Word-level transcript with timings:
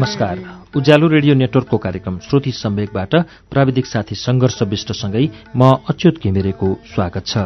नमस्कार। 0.00 0.38
उज्यालो 0.76 1.08
रेडियो 1.08 1.34
नेटवर्कको 1.34 1.76
कार्यक्रम 1.76 2.18
श्रुति 2.24 2.50
सम्वेकबाट 2.52 3.14
प्राविधिक 3.52 3.86
साथी 3.86 4.14
सङ्घर्ष 4.16 4.62
विष्टसँगै 4.70 5.24
म 5.56 5.62
अच्युत 5.92 6.22
घिमिरेको 6.24 6.68
स्वागत 6.88 7.24
छ। 7.26 7.36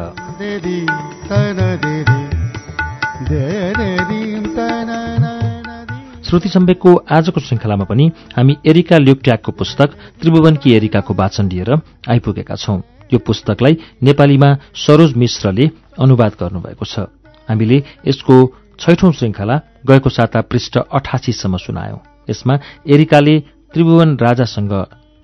श्रुति 6.23 6.49
सम्वेकको 6.49 6.95
आजको 7.11 7.39
श्रृङ्खलामा 7.41 7.85
पनि 7.91 8.05
हामी 8.37 8.57
एरिका 8.65 8.97
ल्युक्ट्याकको 9.03 9.51
पुस्तक 9.51 9.99
त्रिभुवनकी 10.21 10.75
एरिकाको 10.75 11.13
वाचन 11.13 11.51
लिएर 11.51 11.73
आइपुगेका 12.07 12.55
छौं। 12.55 12.79
यो 13.11 13.19
पुस्तकलाई 13.19 13.77
नेपालीमा 14.03 14.55
सरोज 14.79 15.13
मिश्रले 15.17 15.69
अनुवाद 15.99 16.39
गर्नुभएको 16.39 16.85
छ। 16.87 17.11
हामीले 17.51 17.83
यसको 18.07 18.41
छैठौं 18.79 19.11
श्रृङ्खला 19.11 19.61
गएको 19.87 20.09
साता 20.09 20.41
पृष्ठ 20.41 20.77
अठासीसम्म 20.77 21.57
सुनायौं। 21.59 22.14
यसमा 22.29 22.55
एरिकाले 22.87 23.35
त्रिभुवन 23.73 24.09
राजासँग 24.17 24.73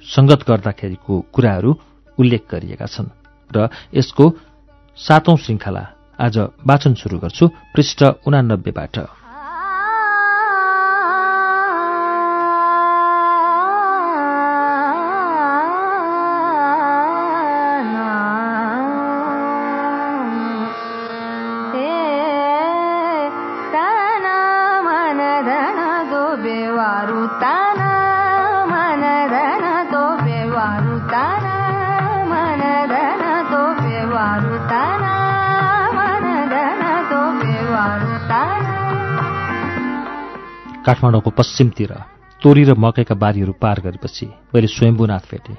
संगत 0.05 0.41
गर्दाखेरिको 0.47 1.13
कुराहरू 1.33 1.71
उल्लेख 2.17 2.43
गरिएका 2.51 2.85
छन् 2.85 3.13
र 3.51 3.69
यसको 3.93 4.25
सातौं 4.97 5.35
श्रृङ्खला 5.37 5.83
आज 6.19 6.37
वाचन 6.67 6.93
शुरू 6.93 7.17
गर्छु 7.19 7.45
पृष्ठ 7.73 7.99
उनानब्बेबाट। 8.27 9.20
काठमाडौँको 41.01 41.29
पश्चिमतिर 41.33 41.93
तोरी 42.41 42.63
र 42.63 42.73
मकैका 42.77 43.15
बारीहरू 43.17 43.53
पार 43.57 43.81
गरेपछि 43.81 44.25
मैले 44.53 44.67
स्वयम्भूनाथ 44.69 45.25
भेटेँ। 45.31 45.57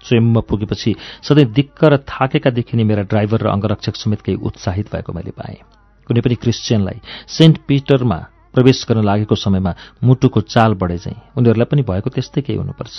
स्वयम्मा 0.00 0.40
पुगेपछि 0.46 0.94
सधैँ 1.22 1.50
दिक्क 1.50 1.84
र 1.84 1.96
थाकेका 2.06 2.50
देखिने 2.54 2.84
मेरा 2.84 3.02
ड्राइभर 3.10 3.40
र 3.42 3.46
अङ्गरक्षक 3.50 3.94
समेत 3.96 4.20
केही 4.22 4.38
उत्साहित 4.38 4.94
भएको 4.94 5.12
मैले 5.12 5.34
पाएँ। 5.34 5.58
कुनै 6.06 6.20
पनि 6.22 6.34
क्रिस्चियनलाई 6.38 6.98
सेन्ट 7.26 7.58
पिटरमा 7.66 8.18
प्रवेश 8.54 8.86
गर्न 8.88 9.02
लागेको 9.02 9.34
समयमा 9.34 9.74
मुटुको 10.04 10.40
चाल 10.46 10.74
बढे 10.78 10.98
चाहिँ 11.02 11.18
उनीहरूलाई 11.38 11.66
पनि 11.66 11.82
भएको 11.82 12.10
त्यस्तै 12.14 12.40
केही 12.46 12.58
हुनुपर्छ। 12.58 12.98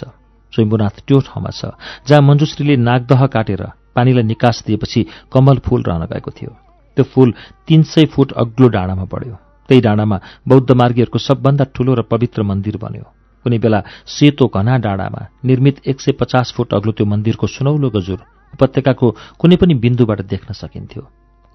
स्वयम्भूनाथ 0.54 0.96
त्यो 1.08 1.20
ठाउँमा 1.32 1.52
छ 1.56 1.72
जहाँ 2.08 2.22
मञ्जुश्रीले 2.28 2.76
नागदह 2.76 3.26
काटेर 3.32 3.64
पानीलाई 3.96 4.24
निकास 4.28 4.64
दिएपछि 4.68 5.32
कमल 5.32 5.64
फूल 5.64 5.84
रहन 5.88 6.04
गएको 6.12 6.32
थियो। 6.32 6.52
त्यो 6.98 7.04
फूल 7.08 7.34
तीन 7.68 7.84
सय 7.88 8.06
फुट 8.12 8.32
अग्लो 8.36 8.68
डाँडामा 8.68 9.08
बढ्यो। 9.08 9.45
त्यही 9.70 9.82
डाँडामा 9.82 10.18
बौद्ध 10.48 10.72
मार्गीहरूको 10.72 11.20
सबभन्दा 11.20 11.66
ठूलो 11.74 11.94
र 11.94 12.02
पवित्र 12.12 12.42
मन्दिर 12.44 12.78
बन्यो। 12.78 13.06
कुनै 13.46 13.58
बेला 13.58 13.80
सेतो 14.08 14.46
घना 14.48 14.78
डाँडामा 14.86 15.22
निर्मित 15.46 15.76
एक 15.86 15.98
सय 16.02 16.12
पचास 16.22 16.54
फुट 16.56 16.74
अग्लो 16.74 16.92
त्यो 16.98 17.06
मन्दिरको 17.06 17.48
सुनौलो 17.48 17.90
गजुर 17.90 18.20
उपत्यकाको 18.54 19.08
कुनै 19.42 19.56
पनि 19.62 19.74
बिन्दुबाट 19.84 20.22
देख्न 20.34 20.54
सकिन्थ्यो। 20.54 21.04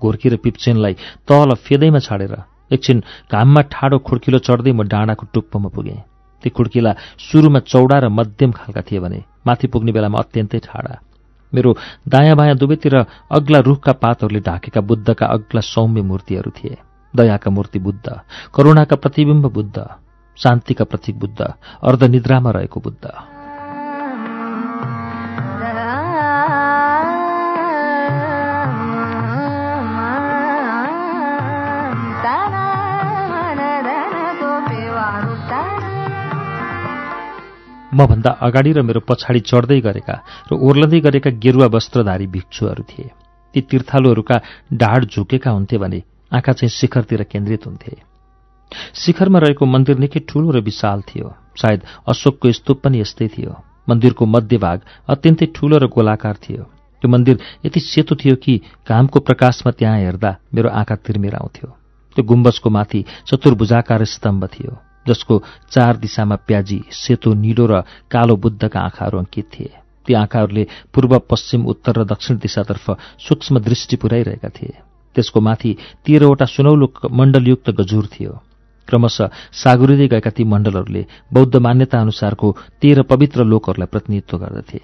गोर्खी 0.01 0.29
र 0.29 0.37
पिप्चेनलाई 0.39 0.95
तल 1.29 1.55
फेदैमा 1.57 2.01
छाडेर 2.01 2.35
एकछिन 2.71 2.99
घाममा 3.31 3.61
ठाडो 3.75 3.99
खुड्किलो 4.07 4.39
चढ्दै 4.39 4.73
म 4.73 4.87
डाँडाको 4.87 5.25
टुप्पोमा 5.35 5.69
पुगेँ। 5.75 6.03
ती 6.43 6.49
खुड्किला 6.51 6.93
सुरुमा 7.21 7.61
चौडा 7.67 7.99
र 7.99 8.09
मध्यम 8.09 8.51
खालका 8.59 8.83
थिए 8.87 9.01
भने 9.01 9.21
माथि 9.47 9.67
पुग्ने 9.67 9.93
बेलामा 9.93 10.19
अत्यन्तै 10.19 10.59
ठाडा। 10.67 10.95
मेरो 11.53 11.71
दायाँ 12.07 12.37
बायाँ 12.37 12.57
दुवैतिर 12.57 12.95
अग्ला 13.31 13.59
रुखका 13.61 13.93
पातहरूले 14.03 14.41
ढाकेका 14.41 14.81
बुद्धका 14.81 15.27
अग्ला 15.27 15.61
सौम्य 15.65 16.03
मूर्तिहरू 16.03 16.51
थिए। 16.55 16.77
दयाका 17.15 17.51
मूर्ति 17.51 17.79
बुद्ध 17.79 18.21
करुणाका 18.55 18.97
प्रतिबिम्ब 18.97 19.47
बुद्ध 19.53 19.85
शान्तिका 20.39 20.85
प्रतीक 20.85 21.19
बुद्ध 21.19 21.41
अर्धनिद्रामा 21.83 22.51
रहेको 22.51 22.81
बुद्ध 22.81 23.13
मभन्दा 37.95 38.31
अगाडि 38.41 38.73
र 38.73 38.83
मेरो 38.83 39.01
पछाडि 39.01 39.41
चढ्दै 39.41 39.81
गरेका 39.81 40.15
र 40.53 40.57
ओर्लँदै 40.59 41.01
गरेका 41.01 41.31
गेरुवा 41.43 41.67
वस्त्रधारी 41.67 42.27
भिक्षुहरू 42.27 42.83
थिए 42.83 43.11
ती 43.55 43.61
तीर्थालुहरूका 43.61 44.37
ढाड 44.73 45.05
झुकेका 45.05 45.51
हुन्थे 45.51 45.79
भने 45.79 46.03
आँखा 46.33 46.53
चाहिँ 46.53 46.71
शिखरतिर 46.71 47.23
केन्द्रित 47.23 47.67
हुन्थे। 47.67 47.97
शिखरमा 48.95 49.39
रहेको 49.39 49.67
मन्दिर 49.67 49.99
निकै 49.99 50.21
ठूलो 50.29 50.51
र 50.51 50.61
विशाल 50.61 51.03
थियो। 51.03 51.35
सायद 51.57 51.81
अशोकको 52.09 52.53
स्तूप 52.53 52.81
पनि 52.83 53.01
यस्तै 53.01 53.29
थियो। 53.29 53.55
मन्दिरको 53.89 54.27
मध्यभाग 54.27 54.81
अत्यन्तै 55.09 55.47
ठूलो 55.55 55.79
र 55.79 55.87
गोलाकार 55.87 56.37
थियो। 56.37 56.63
त्यो 57.03 57.09
मन्दिर 57.11 57.39
यति 57.67 57.81
सेतो 57.81 58.15
थियो 58.15 58.37
कि 58.37 58.61
घामको 58.89 59.21
प्रकाशमा 59.21 59.73
त्यहाँ 59.73 59.99
हेर्दा 59.99 60.31
मेरो 60.55 60.69
आँखा 60.71 60.95
तिर्मेर 60.97 61.35
आउँथ्यो 61.35 61.69
त्यो 62.17 62.23
गुम्बसको 62.25 62.71
माथि 62.71 63.05
चतुर्भुजाकार 63.27 64.05
स्तम्भ 64.05 64.45
थियो 64.47 64.77
जसको 65.09 65.43
चार 65.71 65.97
दिशामा 65.97 66.37
प्याजी 66.37 66.81
सेतो 66.93 67.33
निलो 67.35 67.67
र 67.67 67.81
कालो 68.11 68.37
बुद्धका 68.37 68.81
आँखाहरू 68.81 69.19
अङ्कित 69.19 69.47
थिए। 69.49 69.73
ती 70.07 70.15
आँखाहरूले 70.15 70.67
पूर्व 70.95 71.19
पश्चिम 71.31 71.67
उत्तर 71.67 71.93
र 71.99 72.05
दक्षिण 72.05 72.37
दिशातर्फ 72.39 72.91
सूक्ष्म 73.19 73.59
दृष्टि 73.59 73.97
पुर्याइरहेका 73.97 74.49
थिए। 74.49 74.90
त्यसको 75.15 75.41
माथि 75.41 75.71
तेह्रवटा 76.07 76.45
सुनौलो 76.45 76.87
मण्डलयुक्त 77.11 77.71
गजुर 77.71 78.07
थियो। 78.07 78.33
क्रमशः 78.89 79.31
सागुरिँदै 79.63 80.07
गएका 80.09 80.31
ती 80.31 80.45
मण्डलहरूले 80.45 81.03
बौद्ध 81.33 81.57
मान्यता 81.57 82.01
अनुसारको 82.01 82.49
तेह्र 82.81 83.03
पवित्र 83.03 83.45
लोकहरूलाई 83.45 83.93
प्रतिनिधित्व 83.93 84.37
गर्दथे। 84.39 84.81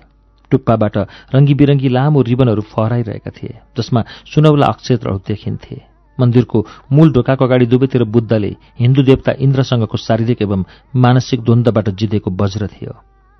टुप्पाबाट 0.50 0.97
रङ्गी 1.34 1.54
बिरङ्गी 1.54 1.88
लामो 1.88 2.22
रिबनहरू 2.22 2.62
फहराइरहेका 2.72 3.31
थिए 3.31 3.54
जसमा 3.78 4.00
सुनौला 4.32 4.66
अक्षेत्रहरू 4.66 5.19
देखिन्थे। 5.26 5.76
मन्दिरको 6.19 6.58
मूल 6.93 7.12
ढोकाको 7.12 7.44
अगाडि 7.44 7.66
दुवैतिर 7.66 8.04
बुद्धले 8.08 8.50
हिन्दू 8.78 9.03
देवता 9.03 9.32
इन्द्रसँगको 9.38 9.97
शारीरिक 9.98 10.43
एवं 10.43 10.64
मानसिक 10.97 11.41
द्वन्द्वबाट 11.43 11.88
जितेको 11.91 12.31
वज्र 12.41 12.66
थियो। 12.66 12.94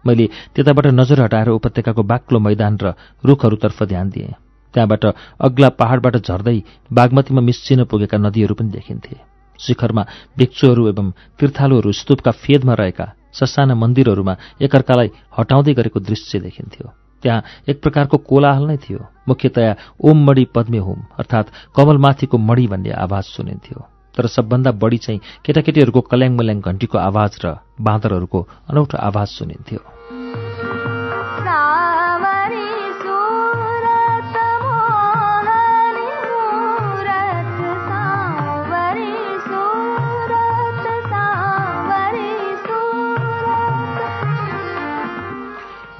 मैले 0.05 0.27
त्यताबाट 0.55 0.87
नजर 0.93 1.21
हटाएर 1.23 1.49
उपत्यकाको 1.51 2.03
बाक्लो 2.03 2.39
मैदान 2.39 2.79
र 2.83 2.95
रुखहरूतर्फ 3.25 3.83
ध्यान 3.83 4.11
दिएँ। 4.11 4.35
त्यहाँबाट 4.75 5.05
अग्ला 5.41 5.69
पहाडबाट 5.81 6.17
झर्दै 6.19 6.59
बागमतीमा 6.93 7.41
मिस्सिन 7.41 7.85
पुगेका 7.85 8.19
नदीहरू 8.19 8.55
पनि 8.55 8.71
देखिन्थे। 8.71 9.17
शिखरमा 9.61 10.03
भिक्षुहरू 10.39 10.83
एवं 10.89 11.11
तीर्थालुहरू 11.41 11.93
स्तूपका 11.93 12.31
फेदमा 12.43 12.75
रहेका 12.75 13.07
ससाना 13.33 13.75
मन्दिरहरूमा 13.75 14.35
एकअर्कालाई 14.61 15.09
हटाउँदै 15.39 15.73
गरेको 15.75 16.01
दृश्य 16.01 16.41
देखिन्थ्यो। 16.41 16.87
त्यहाँ 17.23 17.43
एक 17.69 17.81
प्रकारको 17.83 18.17
कोलाहल 18.29 18.65
नै 18.67 18.77
थियो। 18.77 19.01
मुख्यतया 19.29 19.77
ओम 20.05 20.19
मणि 20.27 20.45
पद्मे 20.55 20.79
होम 20.79 21.01
अर्थात् 21.19 21.53
कमलमाथिको 21.77 22.37
मणि 22.39 22.67
भन्ने 22.67 22.91
आवाज 23.05 23.25
सुनिन्थ्यो। 23.25 23.79
तर 24.15 24.27
सबभन्दा 24.27 24.71
बढी 24.73 24.99
चाहिँ 24.99 25.21
केटाकेटीहरूको 25.45 26.01
कल्याङ 26.01 26.33
मल्याङ 26.37 26.61
घन्टीको 26.61 26.99
आवाज 26.99 27.33
र 27.45 27.57
बाँदरहरूको 27.81 28.41
अनौठो 28.69 28.97
आवाज 28.99 29.29
सुनिन्थ्यो। 29.29 29.81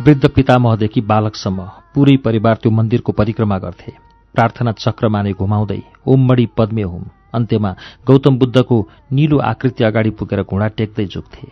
वृद्ध 0.07 0.29
पितामहदेखि 0.31 1.01
बालकसम्म 1.03 1.63
पूरै 1.95 2.17
परिवार 2.25 2.57
त्यो 2.63 2.71
मन्दिरको 2.71 3.13
परिक्रमा 3.13 3.57
गर्थे। 3.59 3.93
प्रार्थना 4.35 4.73
चक्रमाने 4.75 5.33
घुमाउँदै 5.35 5.79
ओममडी 6.07 6.47
पद्मे 6.57 6.83
हुम। 6.83 7.05
अन्त्यमा 7.35 7.71
गौतम 8.07 8.37
बुद्धको 8.39 8.77
निलो 9.13 9.39
आकृति 9.43 9.85
अगाडि 9.85 10.11
पुगेर 10.19 10.43
घुँडा 10.43 10.69
टेक्दै 10.79 11.07
झुक्थे। 11.07 11.47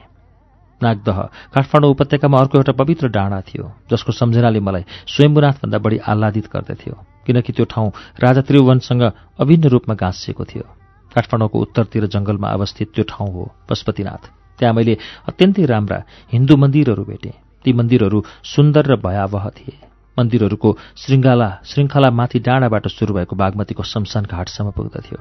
नागदह 0.80 1.18
काठमाडौँ 1.54 1.90
उपत्यकामा 1.90 2.38
अर्को 2.38 2.58
एउटा 2.58 2.72
पवित्र 2.78 3.08
डाँडा 3.16 3.40
थियो 3.48 3.70
जसको 3.90 4.12
सम्झनाले 4.12 4.60
मलाई 4.60 4.84
स्वयम्भूनाथभन्दा 5.12 5.78
बढी 5.78 5.98
आह्लादित 6.06 6.46
गर्दथ्यो 6.54 6.94
किनकि 7.26 7.52
त्यो 7.52 7.64
ठाउँ 7.74 7.90
राजा 8.22 8.42
त्रिभुवनसँग 8.46 9.02
अभिन्न 9.42 9.64
रूपमा 9.74 9.94
गाँसिएको 9.98 10.44
थियो। 10.44 10.66
काठमाडौँको 11.12 11.56
उत्तरतिर 11.58 12.06
जङ्गलमा 12.14 12.48
अवस्थित 12.56 12.88
त्यो 12.94 13.04
ठाउँ 13.10 13.30
हो 13.34 13.42
पशुपतिनाथ 13.68 14.22
त्यहाँ 14.58 14.74
मैले 14.74 14.94
अत्यन्तै 15.28 15.64
राम्रा 15.66 15.98
हिन्दू 16.32 16.56
मन्दिरहरू 16.56 17.04
भेटेँ। 17.04 17.42
ती 17.64 17.72
मन्दिरहरू 17.72 18.18
सुन्दर 18.44 18.84
र 18.86 18.96
भयावह 19.00 19.48
थिए। 19.56 19.76
मन्दिरहरूको 20.16 20.70
श्रृङ्गाला 20.96 21.48
श्रृङ्खला 21.64 22.10
माथि 22.10 22.38
डाँडाबाट 22.46 22.84
सुरु 22.88 23.14
भएको 23.14 23.34
बागमतीको 23.36 23.82
शमशान 23.82 24.24
घाटसम्म 24.30 24.70
पुग्दथ्यो 24.70 25.18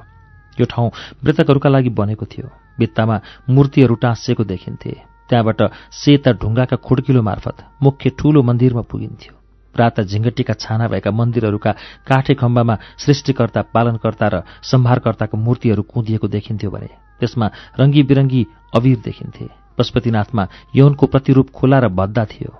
यो 0.60 0.66
ठाउँ 0.70 0.90
मृतकहरूका 1.24 1.70
लागि 1.70 1.90
बनेको 1.90 2.26
थियो। 2.26 2.48
भित्तामा 2.80 3.16
मूर्तिहरू 3.50 3.96
टाँसिएको 3.96 4.44
देखिन्थे। 4.44 4.92
त्यहाँबाट 5.30 5.62
सेता 5.92 6.32
ढुङ्गाका 6.38 6.78
खुड्किलो 6.78 7.22
मार्फत 7.22 7.58
मुख्य 7.84 8.10
ठूलो 8.20 8.44
मन्दिरमा 8.44 8.84
पुगिन्थ्यो। 8.92 9.34
राता 9.76 10.02
झिङ्गटीका 10.04 10.54
छाना 10.54 10.88
भएका 10.88 11.12
मन्दिरहरूका 11.12 11.72
काठे 12.06 12.34
खम्बामा 12.38 12.76
सृष्टिकर्ता 13.02 13.62
पालनकर्ता 13.74 14.28
र 14.28 14.36
सम्हारकर्ताको 14.62 15.36
मूर्तिहरू 15.38 15.82
कुँदिएको 15.90 16.28
देखिन्थ्यो 16.28 16.70
भने 16.70 16.90
त्यसमा 17.20 17.48
रङ्गी 17.80 18.04
बिरङ्गी 18.04 18.42
अबिर 18.78 18.98
देखिन्थे। 19.02 19.63
पशुपतिनाथमा 19.78 20.44
यौनको 20.76 21.06
प्रतिरूप 21.08 21.48
खुला 21.50 21.80
र 21.80 21.88
भद्दा 21.90 22.26
थियो। 22.26 22.52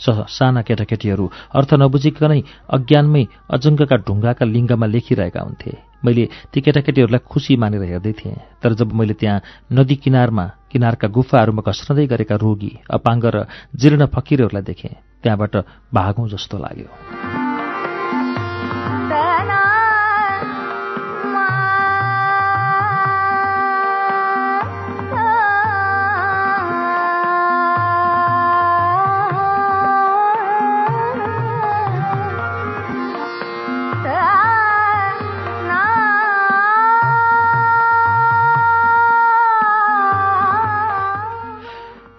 साना 0.00 0.62
केटाकेटीहरू 0.62 1.26
अर्थ 1.58 1.70
नबुझिकनै 1.74 2.40
अज्ञानमै 2.70 3.24
अजङ्गका 3.50 3.96
ढुङ्गाका 4.06 4.44
लिङ्गमा 4.46 4.86
लेखिरहेका 4.86 5.40
हुन्थे। 5.42 5.72
मैले 6.04 6.24
ती 6.52 6.60
केटाकेटीहरूलाई 6.60 7.26
खुसी 7.26 7.56
मानेर 7.56 7.82
हेर्दै 7.82 8.12
थिएँ 8.12 8.62
तर 8.62 8.78
जब 8.78 8.94
मैले 8.94 9.14
त्यहाँ 9.18 9.42
नदी 9.72 9.96
किनारमा 9.98 10.44
किनारका 10.70 11.08
गुफाहरूमा 11.08 11.66
घस्रँदै 11.66 12.06
गरेका 12.06 12.36
रोगी 12.38 12.72
अपाङ्ग 12.86 13.24
र 13.26 13.36
जीर्ण 13.74 14.06
फकिरहरूलाई 14.06 14.62
देखेँ 14.62 14.94
त्यहाँबाट 15.22 15.54
भागौँ 15.90 16.28
जस्तो 16.28 16.58
लाग्यो। 16.58 17.47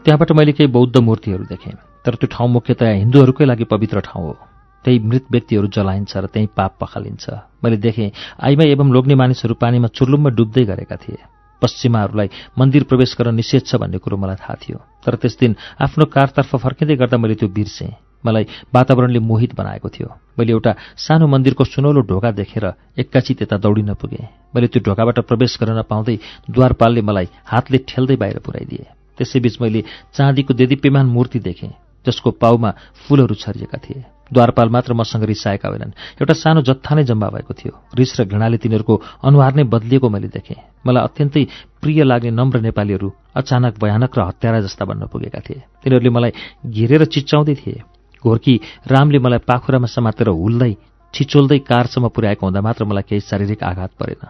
त्यहाँबाट 0.09 0.31
मैले 0.33 0.51
केही 0.57 0.73
बौद्ध 0.73 0.97
मूर्तिहरू 0.97 1.44
देखेँ। 1.45 2.01
तर 2.01 2.15
त्यो 2.17 2.27
ठाउँ 2.33 2.50
मुख्यतया 2.50 2.89
हिन्दूहरूकै 2.97 3.45
लागि 3.45 3.63
पवित्र 3.69 4.00
ठाउँ 4.01 4.25
हो। 4.25 4.33
त्यही 4.81 4.97
मृत 5.06 5.25
व्यक्तिहरू 5.29 5.67
जलाइन्छ 5.69 6.17
र 6.17 6.25
त्यहीँ 6.25 6.50
पाप 6.50 6.81
पखालिन्छ। 6.81 7.29
मैले 7.61 7.77
देखेँ 7.77 8.09
आइमा 8.41 8.63
एवं 8.73 8.89
लोग्ने 8.89 9.13
मानिसहरू 9.13 9.53
पानीमा 9.53 9.94
चुर्लुममा 9.94 10.29
डुब्दै 10.33 10.65
गरेका 10.65 10.95
थिए। 10.97 11.21
पश्चिमाहरूलाई 11.61 12.29
मन्दिर 12.57 12.83
प्रवेश 12.89 13.15
गर्न 13.21 13.38
निषेध 13.38 13.69
छ 13.69 13.77
भन्ने 13.77 14.01
कुरो 14.01 14.17
मलाई 14.17 14.41
थाहा 14.41 14.57
थियो। 14.57 14.77
तर 15.06 15.13
त्यस 15.21 15.38
दिन 15.38 15.56
आफ्नो 15.77 16.06
कारतर्फ 16.09 16.57
फर्किँदै 16.57 16.95
गर्दा 16.97 17.17
मैले 17.21 17.38
त्यो 17.38 17.53
बिर्सेँ। 17.53 17.94
मलाई 18.25 18.45
वातावरणले 18.73 19.19
मोहित 19.21 19.53
बनाएको 19.53 19.89
थियो। 19.94 20.09
मैले 20.41 20.51
एउटा 20.57 20.73
सानो 20.97 21.27
मन्दिरको 21.29 21.63
सुनौलो 21.69 22.01
ढोका 22.01 22.33
देखेर 22.33 22.65
एक्कासी 22.97 23.33
त्यता 23.38 23.61
दौडिन 23.61 23.94
पुगेँ। 23.94 24.25
मैले 24.57 24.73
त्यो 24.73 24.81
ढोकाबाट 24.81 25.19
प्रवेश 25.29 25.61
गर्न 25.61 25.77
नपाउँदै 25.77 26.17
द्वारपालले 26.50 27.01
मलाई 27.06 27.27
हातले 27.45 27.77
ठेल्दै 27.85 28.17
बाहिर 28.17 28.39
पुऱ्याइदिए। 28.41 28.98
त्यसैबीच 29.19 29.62
मैले 29.62 29.83
चाँदीको 30.16 30.54
देदीप्यमान 30.56 31.06
मूर्ति 31.06 31.39
देखेँ 31.39 31.75
जसको 32.06 32.31
पाउमा 32.31 32.71
फूलहरू 33.04 33.36
छरिएका 33.36 33.77
थिए। 33.77 34.04
द्वारपाल 34.33 34.69
मात्र 34.69 34.94
मसँग 34.94 35.24
रिसाएका 35.24 35.69
होइनन्। 35.69 35.92
एउटा 36.21 36.33
सानो 36.33 36.62
जत्था 36.62 36.95
नै 36.95 37.04
जम्मा 37.04 37.27
भएको 37.27 37.54
थियो। 37.54 37.74
रिस 37.92 38.19
र 38.19 38.24
घृणाले 38.24 38.57
तिनीहरूको 38.57 38.95
अनुहार 39.25 39.54
नै 39.56 39.63
बदलिएको 39.68 40.07
मैले 40.10 40.27
देखेँ। 40.30 40.86
मलाई 40.86 41.04
अत्यन्तै 41.04 41.44
प्रिय 41.81 42.04
लाग्ने 42.04 42.31
नम्र 42.31 42.62
नेपालीहरू 42.62 43.10
अचानक 43.36 43.74
भयानक 43.81 44.12
र 44.16 44.21
हत्यारा 44.21 44.60
जस्ता 44.62 44.86
बन्न 44.86 45.12
पुगेका 45.12 45.39
थिए। 45.44 45.60
तिनीहरूले 45.83 46.10
मलाई 46.10 46.31
घेरेर 46.66 47.06
चिच्चाउँदै 47.06 47.56
थिए। 47.57 47.83
घोर्की 48.24 48.56
रामले 48.88 49.19
मलाई 49.19 49.42
पाखुरामा 49.44 49.88
समातेर 49.89 50.30
हुल्दै 50.30 50.71
छिचोल्दै 51.13 51.60
कारसम्म 51.66 52.07
पुर्याएको 52.13 52.45
हुँदा 52.45 52.62
मात्र 52.62 52.86
मलाई 52.86 53.04
केही 53.10 53.21
शारीरिक 53.25 53.63
आघात 53.66 53.92
परेन। 54.00 54.24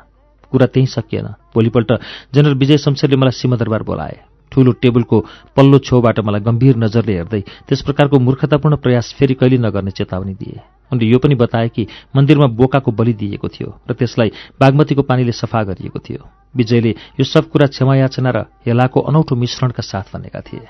कुरा 0.52 0.68
त्यहीँ 0.74 0.88
सकिएन। 0.88 1.28
भोलिपल्ट 1.54 1.92
जनरल 2.34 2.56
विजय 2.56 2.78
शमशेरले 2.78 3.18
मलाई 3.20 3.36
सिंहदरबार 3.36 3.84
बोलाए। 3.84 4.18
ठूलो 4.52 4.72
टेबलको 4.82 5.18
पल्लो 5.56 5.78
छेउबाट 5.80 6.20
मलाई 6.20 6.42
गम्भीर 6.42 6.76
नजरले 6.78 7.14
हेर्दै 7.14 7.42
त्यस 7.68 7.82
प्रकारको 7.82 8.20
मूर्खतापूर्ण 8.20 8.76
प्रयास 8.76 9.14
फेरि 9.20 9.34
कहिले 9.34 9.58
नगर्ने 9.58 9.92
चेतावनी 9.92 10.34
दिए। 10.34 10.60
उनले 10.92 11.06
यो 11.06 11.18
पनि 11.20 11.36
बताए 11.36 11.70
कि 11.70 11.88
मन्दिरमा 12.16 12.48
बोकाको 12.58 12.92
बलि 12.92 13.14
दिएको 13.14 13.48
थियो 13.48 13.70
र 13.90 13.94
त्यसलाई 13.94 14.30
बागमतीको 14.62 15.02
पानीले 15.06 15.32
सफा 15.32 15.64
गरिएको 15.64 16.00
थियो। 16.00 16.22
विजयले 16.56 16.92
यो 17.20 17.24
सब 17.24 17.50
कुरा 17.50 17.68
क्षमायाचना 17.68 18.30
र 18.30 18.38
हेलाको 18.66 19.00
अनौठो 19.00 19.36
मिश्रणका 19.36 19.84
साथ 19.86 20.06
भनेका 20.14 20.42
थिए। 20.42 20.66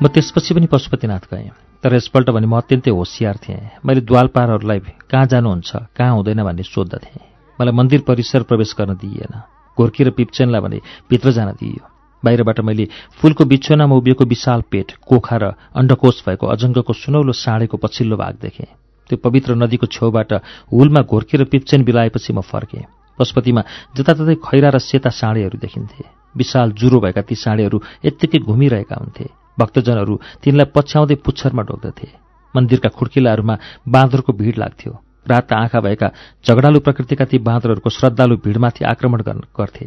म 0.00 0.08
त्यसपछि 0.08 0.54
पनि 0.54 0.66
पशुपतिनाथ 0.66 1.24
गएँ 1.28 1.50
तर 1.84 1.94
यसपल्ट 1.94 2.30
भने 2.30 2.46
म 2.46 2.56
अत्यन्तै 2.56 2.90
होसियार 2.90 3.36
थिएँ। 3.36 3.84
मैले 3.84 4.00
द्वालपारहरूलाई 4.00 4.80
कहाँ 5.04 5.26
जानुहुन्छ 5.28 5.70
कहाँ 5.92 6.14
हुँदैन 6.16 6.42
भन्ने 6.42 6.62
सोद्धथेँ 6.64 7.20
मलाई 7.58 7.74
मन्दिर 7.76 8.00
परिसर 8.08 8.42
प्रवेश 8.48 8.74
गर्न 8.78 8.96
दिइएन। 8.96 9.34
घोर्की 9.76 10.04
र 10.04 10.10
पिप्चेनलाई 10.16 10.60
भने 10.60 10.78
भित्र 11.10 11.30
जान 11.32 11.52
दिइयो। 11.52 11.84
बाहिरबाट 12.22 12.60
मैले 12.60 12.88
फूलको 13.20 13.44
बिछोनामा 13.44 13.96
उभिएको 13.96 14.24
विशाल 14.24 14.60
पेट 14.70 14.92
कोखा 15.04 15.36
र 15.36 15.44
अण्डकोष 15.76 16.16
भएको 16.26 16.46
अजङ्गको 16.48 16.92
सुनौलो 16.92 17.32
साँडेको 17.32 17.76
पछिल्लो 17.76 18.16
भाग 18.16 18.34
देखेँ। 18.40 18.72
त्यो 19.10 19.16
पवित्र 19.24 19.54
नदीको 19.56 19.86
छेउबाट 19.86 20.32
हुलमा 20.72 21.00
घोर्की 21.02 21.36
र 21.36 21.44
पिप्चेन 21.44 21.84
बिलाएपछि 21.84 22.32
म 22.32 22.40
फर्केँ। 22.40 22.88
पशुपतिमा 23.18 23.62
जताततै 23.96 24.34
खैरा 24.40 24.68
र 24.68 24.78
सेता 24.80 25.10
साँडेहरू 25.12 25.58
देखिन्थे। 25.60 26.04
विशाल 26.36 26.72
जुरो 26.72 27.00
भएका 27.00 27.22
ती 27.22 27.34
साँडेहरू 27.34 27.80
यत्तिकै 28.04 28.38
घुमिरहेका 28.38 28.96
हुन्थे। 28.96 29.39
भक्तजनहरू 29.60 30.14
तिनलाई 30.42 30.72
पछ्याउँदै 30.74 31.16
पुच्छरमा 31.26 31.62
ढोक्दथे 31.68 32.08
मन्दिरका 32.54 32.88
खुड्किलाहरूमा 32.98 33.54
बाँदरको 33.88 34.32
भिड 34.32 34.56
लाग्थ्यो। 34.58 34.92
रात 35.26 35.52
आँखा 35.54 35.80
भएका 35.80 36.08
झगडालु 36.44 36.80
प्रकृतिका 36.80 37.24
ती 37.24 37.38
बाँदरहरूको 37.40 37.90
श्रद्धालु 37.90 38.36
भिडमाथि 38.44 38.84
आक्रमण 38.86 39.20
गर्थे। 39.52 39.86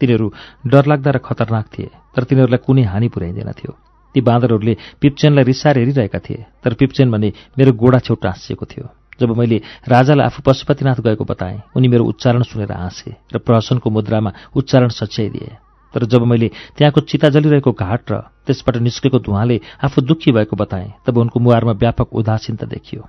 तिनीहरू 0.00 0.26
डरलाग्दा 0.66 1.10
र 1.10 1.18
खतरनाक 1.20 1.66
थिए 1.68 1.90
तर 2.14 2.22
तिनीहरूलाई 2.28 2.62
कुनै 2.66 2.82
हानि 2.92 3.08
पुर्याइँदैनथ्यो 3.08 3.72
ती 4.14 4.20
बाँदरहरूले 4.20 4.74
पिप्चेनलाई 5.00 5.44
रिसार 5.44 5.78
हेरिरहेका 5.78 6.18
थिए 6.18 6.44
तर 6.62 6.74
पिप्चेन 6.74 7.10
भने 7.10 7.32
मेरो 7.58 7.72
गोडा 7.72 7.98
छेउ 7.98 8.16
टाँसिएको 8.22 8.66
थियो। 8.66 8.86
जब 9.20 9.30
मैले 9.38 9.58
राजालाई 9.88 10.26
आफू 10.26 10.42
पशुपतिनाथ 10.42 10.98
गएको 11.00 11.24
बताएँ 11.24 11.58
उनी 11.76 11.88
मेरो 11.88 12.04
उच्चारण 12.04 12.42
सुनेर 12.42 12.72
हाँसे 12.74 13.10
र 13.32 13.38
प्रहसनको 13.38 13.90
मुद्रामा 13.90 14.30
उच्चारण 14.52 14.88
सच्याइदिए। 14.90 15.63
तर 15.94 16.04
जब 16.04 16.22
मैले 16.22 16.48
त्यहाँको 16.76 17.00
चिता 17.00 17.28
जलिरहेको 17.28 17.72
घाट 17.72 18.10
र 18.10 18.18
त्यसबाट 18.46 18.76
निस्केको 18.76 19.18
धुवाँले 19.18 19.60
आफू 19.84 20.02
दुःखी 20.02 20.32
भएको 20.32 20.56
बताएँ 20.56 20.92
तब 21.06 21.18
उनको 21.18 21.40
मुहारमा 21.40 21.72
व्यापक 21.72 22.14
उदासीनता 22.14 22.66
देखियो। 22.66 23.08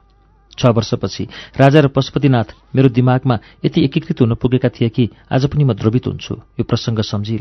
छ 0.57 0.65
वर्षपछि 0.65 1.27
राजा 1.59 1.79
र 1.79 1.87
पशुपतिनाथ 1.87 2.55
मेरो 2.75 2.89
दिमागमा 2.89 3.39
यति 3.65 3.83
एकीकृत 3.85 4.21
हुन 4.21 4.35
पुगेका 4.35 4.69
थिए 4.69 4.89
कि 4.89 5.09
आज 5.31 5.45
पनि 5.45 5.63
म 5.63 5.73
द्रवित 5.73 6.07
हुन्छु 6.07 6.35
यो 6.35 6.63
प्रसङ्ग 6.63 7.01
सम्झी 7.01 7.37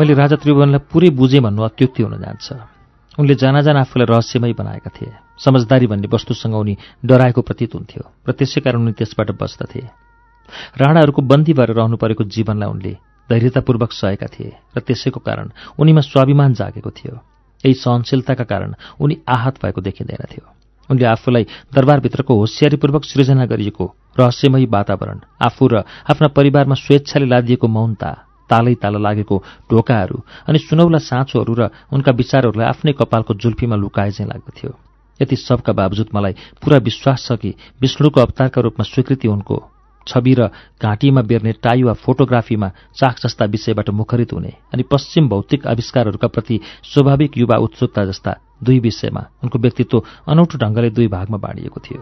मैले 0.00 0.14
राजा 0.16 0.36
त्रिभुवनलाई 0.40 0.88
पुरै 0.88 1.08
बुझेँ 1.12 1.40
भन्नु 1.44 1.60
अत्युक्ति 1.60 2.02
हुन 2.02 2.16
जान्छ। 2.24 2.48
उनले 3.20 3.34
जाना 3.36 3.60
जान 3.60 3.76
आफूलाई 3.84 4.06
रहस्यमय 4.08 4.52
बनाएका 4.56 4.90
थिए। 4.96 5.12
समझदारी 5.36 5.86
भन्ने 5.92 6.08
वस्तुसँग 6.08 6.54
उनी 6.56 6.74
डराएको 7.04 7.40
प्रतीत 7.44 7.74
हुन्थ्यो 7.76 8.02
र 8.24 8.32
त्यसै 8.32 8.60
कारण 8.64 8.80
उनी 8.80 8.92
त्यसबाट 8.96 9.36
बच्दथे 9.36 9.82
राणाहरूको 10.80 11.20
बन्दी 11.22 11.52
भएर 11.52 11.70
रहनु 11.76 11.96
परेको 12.00 12.24
जीवनलाई 12.24 12.68
उनले 12.70 12.92
धैर्यतापूर्वक 13.28 13.92
सहेका 13.92 14.26
थिए 14.32 14.56
र 14.72 14.80
त्यसैको 14.80 15.20
कारण 15.20 15.52
उनीमा 15.76 16.00
स्वाभिमान 16.00 16.50
जागेको 16.56 16.90
थियो। 16.90 17.14
यही 17.64 17.74
सहनशीलताका 17.76 18.44
कारण 18.48 18.74
उनी 19.04 19.20
आहत 19.28 19.60
भएको 19.60 19.80
देखिँदैनथ्यो 19.84 20.44
उनले 20.88 21.04
आफूलाई 21.12 21.44
दरबारभित्रको 21.76 22.32
होसियारीपूर्वक 22.40 23.04
सृजना 23.04 23.44
गरिएको 23.52 23.84
रहस्यमयी 24.16 24.66
वातावरण 24.72 25.18
आफू 25.44 25.68
र 25.68 25.84
आफ्ना 26.08 26.28
परिवारमा 26.32 26.74
स्वेच्छाले 26.80 27.26
लादिएको 27.28 27.68
मौनता 27.68 28.10
तालै 28.50 28.74
ताल 28.82 28.94
लागेको 28.98 29.36
ढोकाहरू 29.70 30.18
अनि 30.48 30.58
सुनौला 30.58 30.98
साँचोहरू 31.00 31.52
र 31.54 31.62
उनका 31.94 32.12
विचारहरूलाई 32.12 32.66
आफ्नै 32.68 32.92
कपालको 32.98 33.34
जुल्फीमा 33.38 33.76
लुकाए 33.78 34.10
चाहिँ 34.10 34.30
लाग्दथ्यो। 34.30 34.70
यति 35.20 35.36
सबका 35.38 35.72
बावजुद 35.72 36.08
मलाई 36.14 36.34
पुरा 36.58 36.78
विश्वास 36.80 37.26
छ 37.26 37.32
कि 37.36 37.50
विष्णुको 37.80 38.20
अवतारका 38.20 38.60
रूपमा 38.60 38.84
स्वीकृति 38.84 39.28
उनको 39.28 39.56
छवि 40.06 40.34
र 40.34 40.48
घाँटीमा 40.80 41.22
बेर्ने 41.22 41.52
टाई 41.62 41.82
वा 41.82 41.92
फोटोग्राफीमा 41.94 42.68
चाख 42.96 43.16
जस्ता 43.20 43.44
विषयबाट 43.44 43.88
मुखरित 43.92 44.32
हुने 44.32 44.52
अनि 44.72 44.82
पश्चिम 44.88 45.28
भौतिक 45.28 45.66
आविष्कारहरूका 45.66 46.28
प्रति 46.28 46.56
स्वाभाविक 46.84 47.38
युवा 47.38 47.56
उत्सुकता 47.60 48.04
जस्ता 48.04 48.32
दुई 48.64 48.78
विषयमा 48.80 49.22
उनको 49.44 49.58
व्यक्तित्व 49.58 50.02
अनौठो 50.28 50.56
ढङ्गले 50.58 50.90
दुई 50.90 51.08
भागमा 51.08 51.38
बाँडिएको 51.38 51.80
थियो। 51.80 52.00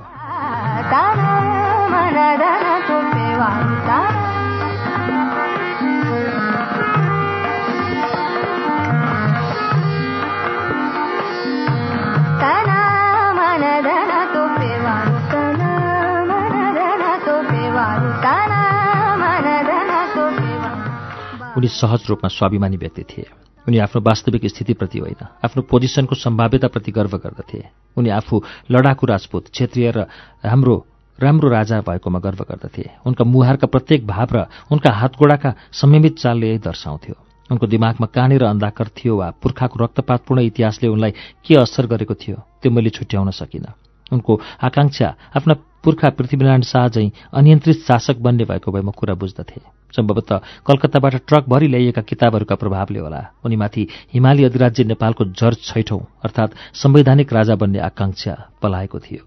उनी 21.59 21.69
सहज 21.69 22.07
रूपमा 22.09 22.29
स्वाभिमानी 22.29 22.77
व्यक्ति 22.77 23.03
थिए। 23.03 23.27
उनी 23.67 23.79
आफ्नो 23.79 24.01
वास्तविक 24.01 24.47
स्थितिप्रति 24.47 24.99
होइन 24.99 25.27
आफ्नो 25.45 25.63
पोजिसनको 25.63 26.15
सम्भाव्यताप्रति 26.15 26.91
गर्व 26.93 27.17
गर्दथे। 27.19 27.63
उनी 27.97 28.11
आफू 28.11 28.43
लडाकु 28.71 29.07
राजपूत 29.07 29.49
क्षेत्रीय 29.51 29.91
र 29.91 30.07
राम्रो 30.47 30.77
राम्रो 31.19 31.49
राजा 31.51 31.81
भएकोमा 31.83 32.19
गर्व 32.19 32.45
गर्दथे। 32.49 32.85
उनका 33.07 33.25
मुहारका 33.25 33.67
प्रत्येक 33.67 34.07
भाव 34.07 34.29
र 34.33 34.47
उनका 34.71 34.91
हातगोडाका 34.93 35.51
संयमित 35.75 36.19
चालले 36.19 36.49
यही 36.49 36.59
दर्शाउँथ्यो। 36.63 37.15
उनको 37.51 37.67
दिमागमा 37.67 38.07
कहाँनिर 38.07 38.45
अन्धाकर 38.45 38.89
थियो 38.95 39.17
वा 39.17 39.31
पुर्खाको 39.43 39.85
रक्तपातपूर्ण 39.85 40.41
इतिहासले 40.43 40.89
उनलाई 40.89 41.13
के 41.43 41.55
असर 41.57 41.87
गरेको 41.87 42.15
थियो 42.15 42.37
त्यो 42.63 42.71
मैले 42.71 42.91
छुट्याउन 42.91 43.31
सकिनँ। 43.35 43.75
उनको 44.13 44.41
आकांक्षा 44.63 45.09
आफ्ना 45.37 45.55
पुर्खा 45.83 46.09
पृथ्वीनारायण 46.11 46.63
शाह 46.63 46.89
झैँ 46.89 47.11
अनियन्त्रित 47.35 47.83
शासक 47.83 48.17
बन्ने 48.23 48.45
भएको 48.45 48.73
भए 48.73 48.83
म 48.83 48.91
कुरा 48.95 49.15
बुझ्दथे। 49.15 49.78
सम्भवतः 49.97 50.41
कलकत्ताबाट 50.67 51.15
ट्रकभरि 51.15 51.67
ल्याइएका 51.69 52.03
किताबहरूका 52.03 52.55
प्रभावले 52.55 52.99
होला। 52.99 53.27
उनीमाथि 53.45 53.89
हिमाली 54.15 54.45
अधिराज्य 54.45 54.85
नेपालको 54.85 55.25
जर 55.25 55.55
छैठौं 55.55 55.99
अर्थात् 55.99 56.77
संवैधानिक 56.77 57.33
राजा 57.33 57.55
बन्ने 57.55 57.79
आकांक्षा 57.79 58.49
पलाएको 58.63 58.99
थियो। 58.99 59.25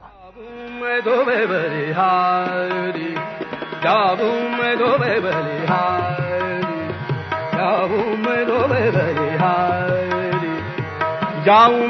जाऊं 11.46 11.88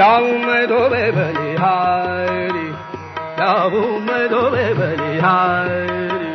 मैं 0.00 0.66
धोबे 0.66 1.10
बलिहारी 1.12 2.68
जाऊं 3.38 4.00
मैं 4.00 4.28
धोबे 4.28 4.74
बलिहारी 4.74 6.32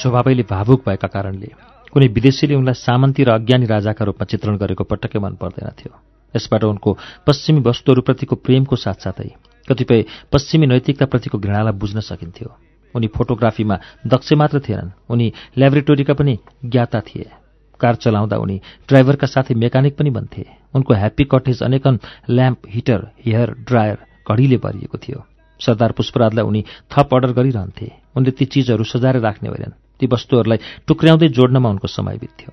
स्वभावैले 0.00 0.42
भावुक 0.42 0.88
भएका 0.88 1.08
कारणले 1.08 1.50
कुनै 1.92 2.06
विदेशीले 2.06 2.54
उनलाई 2.54 2.74
सामन्ती 2.74 3.24
र 3.24 3.30
अज्ञानी 3.30 3.66
राजाका 3.66 4.04
रूपमा 4.04 4.24
चित्रण 4.24 4.56
गरेको 4.56 4.84
पटक्कै 4.84 5.18
मन 5.18 5.34
पर्दैनथ्यो 5.34 5.98
यसबाट 6.36 6.64
उनको 6.64 6.98
पश्चिमी 7.26 7.60
वस्तुहरूप्रतिको 7.60 8.36
प्रेमको 8.36 8.76
साथसाथै 8.76 9.30
कतिपय 9.68 10.04
पश्चिमी 10.32 10.66
नैतिकताप्रतिको 10.66 11.38
घृणालाई 11.38 11.72
बुझ्न 11.72 12.00
सकिन्थ्यो। 12.00 12.54
उनी 12.94 13.06
फोटोग्राफीमा 13.06 13.78
दक्ष 14.06 14.32
मात्र 14.32 14.60
थिएनन्। 14.60 14.90
उनी 15.10 15.32
ल्याबोरेटोरीका 15.58 16.14
पनि 16.14 16.38
ज्ञाता 16.64 17.00
थिए। 17.00 17.30
कार 17.80 17.94
चलाउँदा 17.96 18.36
उनी 18.36 18.60
ड्राइभरका 18.88 19.26
साथै 19.26 19.54
मेकानिक 19.54 19.96
पनि 19.96 20.10
बन्थे। 20.10 20.44
उनको 20.74 20.94
ह्याप्पी 20.94 21.24
कटेज 21.24 21.62
अनेकन 21.62 21.98
ल्याम्प 22.30 22.68
हिटर 22.68 23.00
हेयर 23.26 23.50
ड्रायर 23.66 23.98
घडीले 24.28 24.56
भरिएको 24.56 24.98
थियो। 24.98 25.24
सरदार 25.60 25.92
पुष्पराजलाई 25.92 26.44
उनी 26.44 26.64
थप 26.90 27.14
अर्डर 27.14 27.32
गरिरहन्थे। 27.32 27.88
उनले 28.16 28.30
ती 28.30 28.44
चिजहरू 28.44 28.84
सजाएर 28.84 29.16
राख्ने 29.20 29.48
होइनन्। 29.48 29.76
ती 30.00 30.06
वस्तुहरूलाई 30.06 30.58
टुक्र्याउँदै 30.86 31.28
जोड्नमा 31.28 31.68
उनको 31.68 31.88
समय 31.88 32.16
बित्थ्यो। 32.16 32.50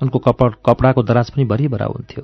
उनको 0.00 0.18
कपड 0.18 0.54
कपडाको 0.66 1.02
दराज 1.02 1.30
पनि 1.30 1.44
भरिभरा 1.44 1.86
हुन्थ्यो। 1.86 2.22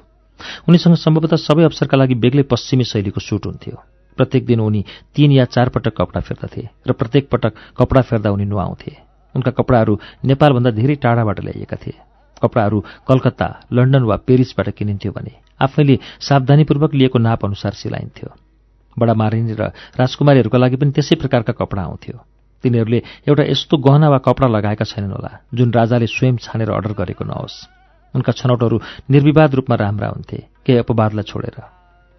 उनीसँग 0.68 0.94
सम्भवतः 0.96 1.36
सबै 1.36 1.64
अवसरका 1.64 1.96
लागि 1.96 2.14
बेग्लै 2.14 2.42
पश्चिमी 2.42 2.84
शैलीको 2.84 3.20
सुट 3.20 3.46
हुन्थ्यो। 3.46 3.76
प्रत्येक 4.16 4.46
दिन 4.46 4.60
उनी 4.60 4.84
तीन 5.14 5.32
या 5.32 5.44
चार 5.44 5.68
पटक 5.68 5.96
कपडा 5.96 6.20
फेर्दथे 6.20 6.68
र 6.88 6.92
प्रत्येक 6.92 7.28
पटक 7.28 7.52
कपडा 7.76 8.00
फेर्दा 8.00 8.30
उनी 8.30 8.44
नुहाउँथे। 8.44 8.92
उनका 9.34 9.50
कपडाहरू 9.50 9.98
नेपालभन्दा 10.25 10.70
धेरै 10.70 10.94
टाढाबाट 10.94 11.40
ल्याइएका 11.40 11.76
थिए। 11.76 11.96
कपडाहरू 12.37 12.78
कलकत्ता 13.09 13.49
लन्डन 13.73 14.02
वा 14.05 14.16
पेरिसबाट 14.26 14.69
किनिन्थ्यो 14.78 15.12
भने 15.12 15.33
आफैले 15.61 15.97
सावधानीपूर्वक 16.21 16.95
लिएको 16.95 17.19
नाप 17.19 17.45
अनुसार 17.45 17.73
सिलाइन्थ्यो। 17.73 18.28
बडा 18.97 19.14
मारिनी 19.14 19.55
र 19.55 19.73
राजकुमारीहरूका 19.97 20.59
लागि 20.59 20.76
पनि 20.76 20.90
त्यसै 20.97 21.16
प्रकारका 21.16 21.52
कपडा 21.52 21.83
आउँथ्यो। 21.83 22.16
तिनीहरूले 22.64 23.00
एउटा 23.28 23.45
यस्तो 23.52 23.76
गहना 23.76 24.09
वा 24.09 24.19
कपडा 24.25 24.49
लगाएका 24.49 24.85
छैनन् 24.85 25.12
होला 25.12 25.33
जुन 25.52 25.69
राजाले 25.73 26.07
स्वयं 26.07 26.37
छानेर 26.40 26.71
अर्डर 26.73 26.93
गरेको 26.93 27.25
नहोस्। 27.25 27.57
उनका 28.14 28.33
छनौटहरू 28.33 28.76
निर्विवाद 29.12 29.55
रूपमा 29.55 29.76
राम्रा 29.76 30.09
हुन्थे 30.09 30.38
केही 30.64 30.78
अपवादलाई 30.81 31.25
छोडेर। 31.25 31.57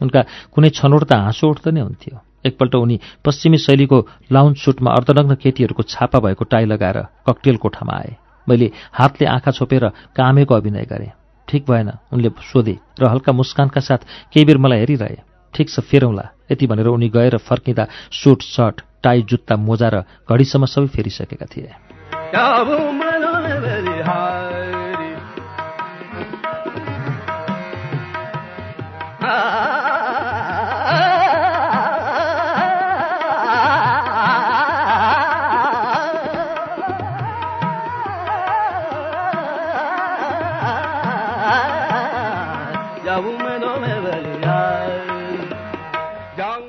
उनका 0.01 0.21
कुनै 0.53 0.69
छनौट 0.69 1.03
त 1.09 1.13
हाँसो 1.17 1.45
उठ्दै 1.49 1.71
नै 1.73 1.81
हुन्थ्यो। 1.81 2.15
एकपल्ट 2.45 2.73
उनी 2.75 2.97
पश्चिमी 3.25 3.57
शैलीको 3.57 3.97
लाउन्ज 4.31 4.55
सुटमा 4.57 4.89
अर्धनग्न 4.93 5.33
केटीहरूको 5.41 5.83
छापा 5.83 6.19
भएको 6.21 6.43
टाई 6.45 6.65
लगाएर 6.69 6.97
ककटेल 7.25 7.57
कोठामा 7.57 7.93
आए। 7.97 8.11
मैले 8.49 8.71
हातले 8.93 9.27
आँखा 9.27 9.51
छोपेर 9.51 9.87
कामेको 10.15 10.53
अभिनय 10.55 10.85
गरेँ। 10.85 11.11
ठिक 11.47 11.65
भएन 11.69 11.91
उनले 12.13 12.29
सोधे 12.43 12.77
र 12.99 13.05
हल्का 13.05 13.31
मुस्कानका 13.31 13.81
साथ 13.81 14.01
केही 14.33 14.45
बेर 14.45 14.57
मलाई 14.57 14.79
हेरिरहे। 14.79 15.17
ठिक 15.53 15.69
छ 15.69 15.79
फेरौँला। 15.79 16.25
यति 16.51 16.67
भनेर 16.67 16.87
उनी 16.87 17.09
गएर 17.09 17.37
फर्किँदा 17.37 17.87
सुट 18.11 18.41
सर्ट 18.41 18.81
टाई 19.03 19.21
जुत्ता 19.21 19.55
मोजा 19.55 19.89
र 19.89 20.03
घडीसम्म 20.29 20.65
सबै 20.65 20.87
फेरिसकेका 20.87 21.45
थिए। 21.45 21.71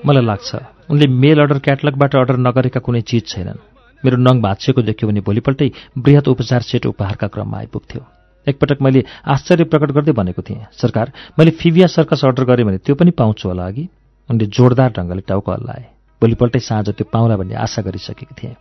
मलाई 0.08 0.24
लाग्छ 0.24 0.50
उनले 0.90 1.06
मेल 1.22 1.38
अर्डर 1.40 1.58
क्याटलगबाट 1.66 2.14
अर्डर 2.16 2.36
नगरेका 2.46 2.80
कुनै 2.80 3.00
चिज 3.10 3.24
छैनन्। 3.28 3.58
मेरो 4.02 4.16
नङ 4.16 4.40
भाँचिएको 4.40 4.82
देख्यो 4.82 5.08
भने 5.08 5.20
भोलिपल्टै 5.28 5.68
बृहत 5.98 6.28
उपचार 6.28 6.62
सेट 6.62 6.86
उपहारका 6.86 7.26
क्रममा 7.34 7.58
आइपुग्थ्यो। 7.58 8.02
एकपटक 8.46 8.78
मैले 8.82 9.00
आश्चर्य 9.26 9.64
प्रकट 9.72 9.90
गर्दै 9.92 10.12
भनेको 10.14 10.42
थिएँ 10.42 10.66
सरकार 10.72 11.12
मैले 11.38 11.50
फिभिया 11.60 11.86
सर्कस 11.86 12.24
अर्डर 12.24 12.44
गरेँ 12.50 12.64
भने 12.64 12.78
त्यो 12.78 12.94
पनि 12.94 13.10
पाउँछु 13.10 13.48
होला 13.48 13.66
अघि। 13.66 13.84
उनले 14.28 14.46
जोरदार 14.48 14.90
ढङ्गले 14.96 15.22
टाउको 15.28 15.52
हल्लाए। 15.52 15.84
भोलिपल्टै 16.22 16.60
साँझ 16.60 16.88
त्यो 16.88 17.06
पाउला 17.12 17.36
भन्ने 17.36 17.54
आशा 17.64 17.82
गरिसकेकी 17.82 18.34
थिएँ। 18.38 18.54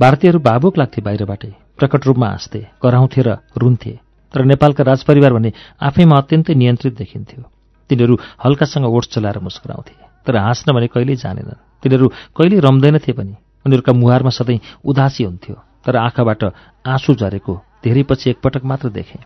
भारतीयहरू 0.00 0.38
भावुक 0.38 0.78
लाग्थे 0.78 1.00
बाहिरबाटै 1.02 1.52
प्रकट 1.78 2.06
रूपमा 2.06 2.28
हाँस्थे 2.28 2.60
कराउँथे 2.82 3.22
र 3.22 3.28
रुन्थे। 3.56 3.92
तर 4.34 4.44
नेपालका 4.44 4.82
राजपरिवार 4.84 5.32
भने 5.32 5.50
आफैमा 5.82 6.16
अत्यन्तै 6.16 6.54
नियन्त्रित 6.54 6.94
देखिन्थ्यो। 6.96 7.42
तिनीहरू 7.90 8.14
हल्कासँग 8.44 8.86
ओठ 8.86 9.04
चलाएर 9.14 9.38
मुस्कुराउँथे। 9.38 10.13
तर 10.26 10.36
हाँस्न 10.36 10.72
भने 10.72 10.86
कहिल्यै 10.86 11.16
जानेनन्। 11.16 11.62
तिनीहरू 11.82 12.06
कहिल्यै 12.36 12.60
रम्दैनथे 12.60 13.12
पनि। 13.12 13.34
उनीहरूका 13.64 13.92
मुहारमा 13.92 14.30
सधैँ 14.30 14.60
उदासी 14.84 15.24
हुन्थ्यो 15.24 15.56
तर 15.84 15.96
आँखाबाट 15.96 16.42
आँसु 16.84 17.14
झरेको 17.14 17.54
धेरै 17.84 18.02
पछि 18.02 18.30
एकपटक 18.30 18.64
मात्र 18.64 18.88
देखे। 18.88 19.18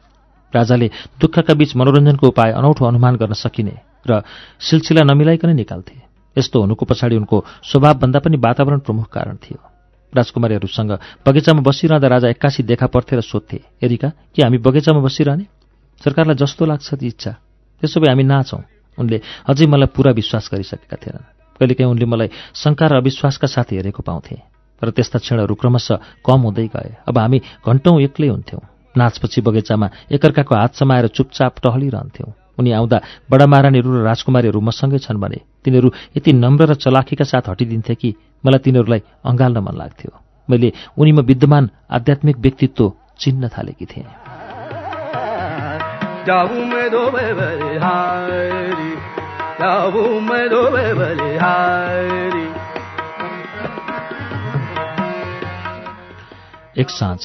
राजाले 0.53 0.87
दुःखका 1.21 1.55
बीच 1.55 1.77
मनोरञ्जनको 1.77 2.27
उपाय 2.29 2.51
अनौठो 2.53 2.85
अनुमान 2.85 3.17
गर्न 3.17 3.33
सकिने 3.35 3.75
र 4.07 4.23
सिलसिला 4.61 5.03
नमिलाइकन 5.05 5.51
निकाल्थे। 5.55 5.97
यस्तो 6.37 6.61
हुनुको 6.61 6.85
पछाडि 6.87 7.17
उनको 7.17 7.37
स्वभावभन्दा 7.63 8.19
पनि 8.19 8.37
वातावरण 8.37 8.79
प्रमुख 8.79 9.07
कारण 9.13 9.37
थियो। 9.37 9.59
राजकुमारीहरूसँग 10.13 10.93
बगैँचामा 11.27 11.61
बसिरहँदा 11.61 12.09
राजा 12.09 12.29
एक्कासी 12.29 12.63
देखा 12.63 12.87
पर्थे 12.87 13.17
र 13.17 13.21
सोध्थे 13.21 13.59
एरिका 13.83 14.09
के 14.35 14.43
हामी 14.43 14.59
बगैँचामा 14.59 15.01
बसिरहने? 15.01 15.45
सरकारलाई 16.01 16.37
जस्तो 16.37 16.65
लाग्छ 16.65 16.95
ती 16.95 17.07
इच्छा। 17.07 17.33
त्यसो 17.83 18.01
भए 18.01 18.09
हामी 18.09 18.25
नाचौँ। 18.25 18.63
उनले 18.99 19.21
अझै 19.49 19.67
मलाई 19.67 19.89
पुरा 19.95 20.11
विश्वास 20.13 20.51
गरिसकेका 20.53 20.97
थिएनन्। 20.97 21.27
कहिलेकाहीँ 21.59 21.91
उनले 21.91 22.07
मलाई 22.07 22.29
शङ्का 22.55 22.87
र 22.87 22.93
अविश्वासका 23.03 23.47
साथ 23.47 23.69
हेरेको 23.73 24.03
पाउँथे 24.03 24.37
तर 24.83 24.91
त्यस्ता 24.95 25.19
क्षणहरू 25.19 25.55
क्रमशः 25.55 26.23
कम 26.23 26.41
हुँदै 26.47 26.67
गए। 26.71 26.91
अब 27.09 27.19
हामी 27.19 27.39
घन्टौँ 27.67 28.01
एक्लै 28.03 28.29
हुन्थ्यौँ। 28.29 28.63
नाचपछि 28.95 29.41
बगैँचामा 29.43 29.87
एकअर्काको 30.15 30.55
हात 30.55 30.73
समाएर 30.75 31.07
चुपचाप 31.11 31.59
टहलिरहन्थ्यौँ। 31.63 32.31
उनी 32.59 32.71
आउँदा 32.73 32.99
बडा 33.31 33.47
महारानीहरू 33.47 33.89
र 33.91 34.03
राजकुमारीहरू 34.03 34.61
मसँगै 34.61 34.99
छन् 34.99 35.19
भने 35.19 35.39
तिनीहरू 35.63 35.89
यति 36.17 36.31
नम्र 36.33 36.63
र 36.71 36.75
चलाखीका 36.75 37.25
साथ 37.25 37.51
हटिदिन्थे 37.51 37.95
कि 37.95 38.15
मलाई 38.45 38.59
तिनीहरूलाई 38.63 39.03
अँगाल्न 39.23 39.59
मन 39.59 39.75
लाग्थ्यो। 39.79 40.11
मैले 40.49 40.73
उनीमा 40.99 41.23
विद्यमान 41.23 41.71
आध्यात्मिक 41.91 42.37
व्यक्तित्व 42.39 42.93
चिन्न 43.19 43.49
थालेकी 43.51 43.87
थिएँ। 43.87 44.48
एक 46.29 46.35
साँझ। 56.91 57.21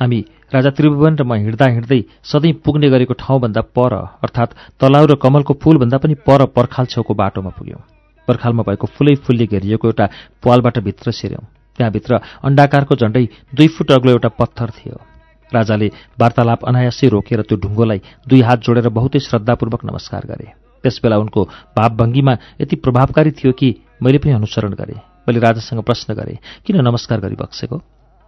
हामी 0.00 0.24
राजा 0.54 0.70
त्रिभुवन 0.70 1.16
र 1.16 1.22
म 1.22 1.34
हिँड्दा 1.34 1.66
हिँड्दै 1.66 2.04
सधैँ 2.24 2.52
पुग्ने 2.64 2.90
गरेको 2.90 3.14
ठाउँभन्दा 3.14 3.60
पर 3.76 3.92
अर्थात् 4.24 4.56
तलाउ 4.80 5.06
र 5.06 5.14
कमलको 5.14 5.54
फूलभन्दा 5.54 5.98
पनि 5.98 6.14
पर 6.24 6.46
पर्खाल 6.56 6.86
छेउको 6.86 7.14
बाटोमा 7.14 7.50
पुग्यौँ। 7.52 7.80
पर्खालमा 8.28 8.62
भएको 8.62 8.86
फुलै 8.96 9.14
फुलले 9.28 9.46
घेरिएको 9.46 9.88
एउटा 9.88 10.08
पालबाट 10.40 10.78
भित्र 10.78 11.12
छिर्यौँ 11.12 11.44
त्यहाँभित्र 11.78 12.20
अण्डाकारको 12.48 12.96
झण्डै 12.96 13.28
दुई 13.54 13.68
फुट 13.68 13.92
अग्लो 13.92 14.10
एउटा 14.10 14.28
पत्थर 14.40 14.70
थियो। 14.70 15.11
राजाले 15.52 15.88
वार्तालाप 16.20 16.64
अनायासै 16.64 17.08
रोकेर 17.08 17.40
त्यो 17.48 17.56
ढुङ्गोलाई 17.62 18.00
दुई 18.28 18.40
हात 18.40 18.58
जोडेर 18.64 18.88
बहुतै 18.88 19.18
श्रद्धापूर्वक 19.20 19.84
नमस्कार 19.84 20.22
गरे। 20.26 20.46
त्यसबेला 20.84 21.16
उनको 21.18 21.40
भावभङ्गीमा 21.76 22.32
यति 22.60 22.76
प्रभावकारी 22.76 23.30
थियो 23.38 23.52
कि 23.52 23.68
मैले 24.02 24.18
पनि 24.18 24.32
अनुसरण 24.32 24.72
गरेँ 24.74 25.00
मैले 25.28 25.38
राजासँग 25.38 25.82
प्रश्न 25.82 26.14
गरेँ 26.14 26.38
किन 26.66 26.80
नमस्कार 26.80 27.20
गरिबक्सेको 27.20 27.76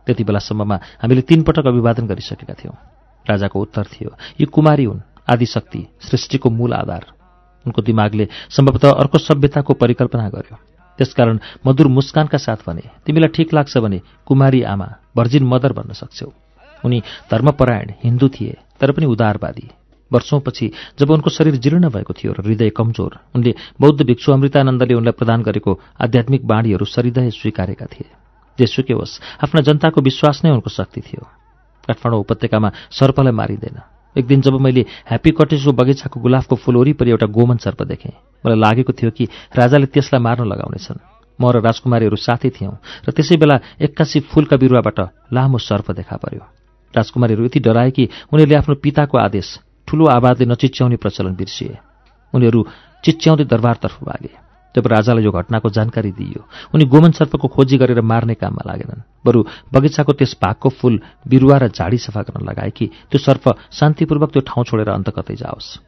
त्यति 0.07 0.25
बेलासम्ममा 0.25 0.77
हामीले 1.03 1.23
तीनपटक 1.29 1.67
अभिवादन 1.67 2.07
गरिसकेका 2.07 2.55
थियौँ। 2.55 2.77
राजाको 3.25 3.57
उत्तर 3.61 3.85
थियो 3.91 4.11
यी 4.41 4.47
कुमारी 4.47 4.85
हुन् 4.85 5.01
आदिशक्ति 5.27 5.81
सृष्टिको 6.07 6.51
मूल 6.51 6.73
आधार। 6.75 7.05
उनको 7.65 7.83
दिमागले 7.83 8.29
सम्भवतः 8.53 8.91
अर्को 8.93 9.19
सभ्यताको 9.19 9.73
परिकल्पना 9.75 10.29
गर्यो। 10.29 10.57
त्यसकारण 10.99 11.39
मधुर 11.67 11.87
मुस्कानका 11.89 12.39
साथ 12.39 12.61
भने 12.69 12.85
तिमीलाई 13.03 13.33
ठिक 13.35 13.55
लाग्छ 13.55 13.79
भने 13.79 13.99
कुमारी 14.29 14.63
आमा 14.63 14.89
भर्जिन 15.17 15.45
मदर 15.49 15.73
भन्न 15.73 15.93
सक्छौ। 15.97 16.29
उनी 16.85 16.99
धर्मपरायण 17.31 17.93
हिन्दू 18.05 18.29
थिए 18.29 18.55
तर 18.81 18.93
पनि 18.93 19.07
उदारवादी। 19.07 19.69
वर्षौंपछि 20.11 20.67
जब 20.99 21.11
उनको 21.11 21.31
शरीर 21.31 21.57
जीर्ण 21.57 21.89
भएको 21.89 22.13
थियो 22.15 22.33
र 22.33 22.41
हृदय 22.45 22.71
कमजोर 22.71 23.13
उनले 23.35 23.55
बौद्ध 23.81 24.01
भिक्षु 24.05 24.33
अमृतानन्दले 24.33 24.95
उनलाई 24.95 25.17
प्रदान 25.19 25.43
गरेको 25.43 25.73
आध्यात्मिक 26.01 26.47
बाणीहरू 26.47 26.85
सरिदय 26.85 27.31
स्वीकारेका 27.31 27.87
थिए। 27.87 28.09
जेसुकै 28.59 28.95
होस् 28.95 29.21
आफ्ना 29.43 29.61
जनताको 29.67 30.01
विश्वास 30.01 30.45
नै 30.45 30.51
उनको 30.51 30.71
शक्ति 30.71 31.01
थियो। 31.01 31.23
काठमाडौँ 31.89 32.21
उपत्यकामा 32.21 32.69
सर्पलाई 32.91 33.33
मारिँदैन। 33.33 33.79
एक 34.17 34.27
दिन 34.27 34.41
जब 34.41 34.55
मैले 34.61 34.87
ह्याप्पी 35.11 35.31
कटेजको 35.35 35.73
बगैँचाको 35.73 36.21
गुलाबको 36.21 36.55
फुल 36.63 36.77
वरिपरि 36.77 37.11
एउटा 37.11 37.27
गोमन 37.27 37.59
सर्प 37.59 37.83
देखेँ 37.83 38.15
मलाई 38.45 38.59
लागेको 38.61 38.93
थियो 38.95 39.11
कि 39.11 39.25
राजाले 39.51 39.87
त्यसलाई 39.91 40.23
मार्न 40.23 40.47
लगाउनेछन्। 40.47 41.03
म 41.35 41.51
र 41.51 41.59
राजकुमारीहरू 41.59 42.17
साथै 42.17 42.51
थियौँ 42.55 42.79
र 43.03 43.11
त्यसै 43.11 43.37
बेला 43.43 43.57
एक्कासी 43.83 44.31
फूलका 44.31 44.57
बिरुवाबाट 44.57 44.99
लामो 45.35 45.59
सर्प 45.59 45.91
देखा 45.99 46.17
पर्यो। 46.23 46.47
राजकुमारीहरू 46.97 47.45
यति 47.45 47.61
डराए 47.61 47.91
कि 47.91 48.05
उनीहरूले 48.33 48.57
आफ्नो 48.57 48.75
पिताको 48.83 49.19
आदेश 49.19 49.49
ठूलो 49.89 50.05
आवाजले 50.09 50.47
नचिच्याउने 50.47 50.97
प्रचलन 50.97 51.35
बिर्सिए। 51.35 51.77
उनीहरू 52.33 52.61
चिच्याउँदै 53.05 53.45
दरबारतर्फ 53.45 53.99
भागे। 54.05 54.33
जब 54.75 54.87
राजालाई 54.87 55.25
यो 55.25 55.31
घटनाको 55.31 55.71
जानकारी 55.71 56.11
दिइयो 56.11 56.41
उनी 56.75 56.85
गोमन 56.91 57.11
सर्पको 57.15 57.49
खोजी 57.49 57.77
गरेर 57.79 58.01
मार्ने 58.03 58.35
काममा 58.35 58.63
लागेनन्। 58.67 59.07
बरु 59.23 59.41
बगैँचाको 59.71 60.13
त्यस 60.19 60.35
भागको 60.43 60.69
फूल 60.69 60.95
बिरुवा 61.29 61.57
र 61.59 61.69
झाडी 61.71 61.99
सफा 62.01 62.23
गर्न 62.27 62.43
लगाए 62.43 62.71
कि 62.75 62.87
त्यो 63.07 63.19
सर्प 63.19 63.45
शान्तिपूर्वक 63.71 64.31
त्यो 64.33 64.43
ठाउँ 64.43 64.65
छोडेर 64.67 64.89
अन्त 64.91 65.15
कतै 65.15 65.37
जाओस्। 65.39 65.79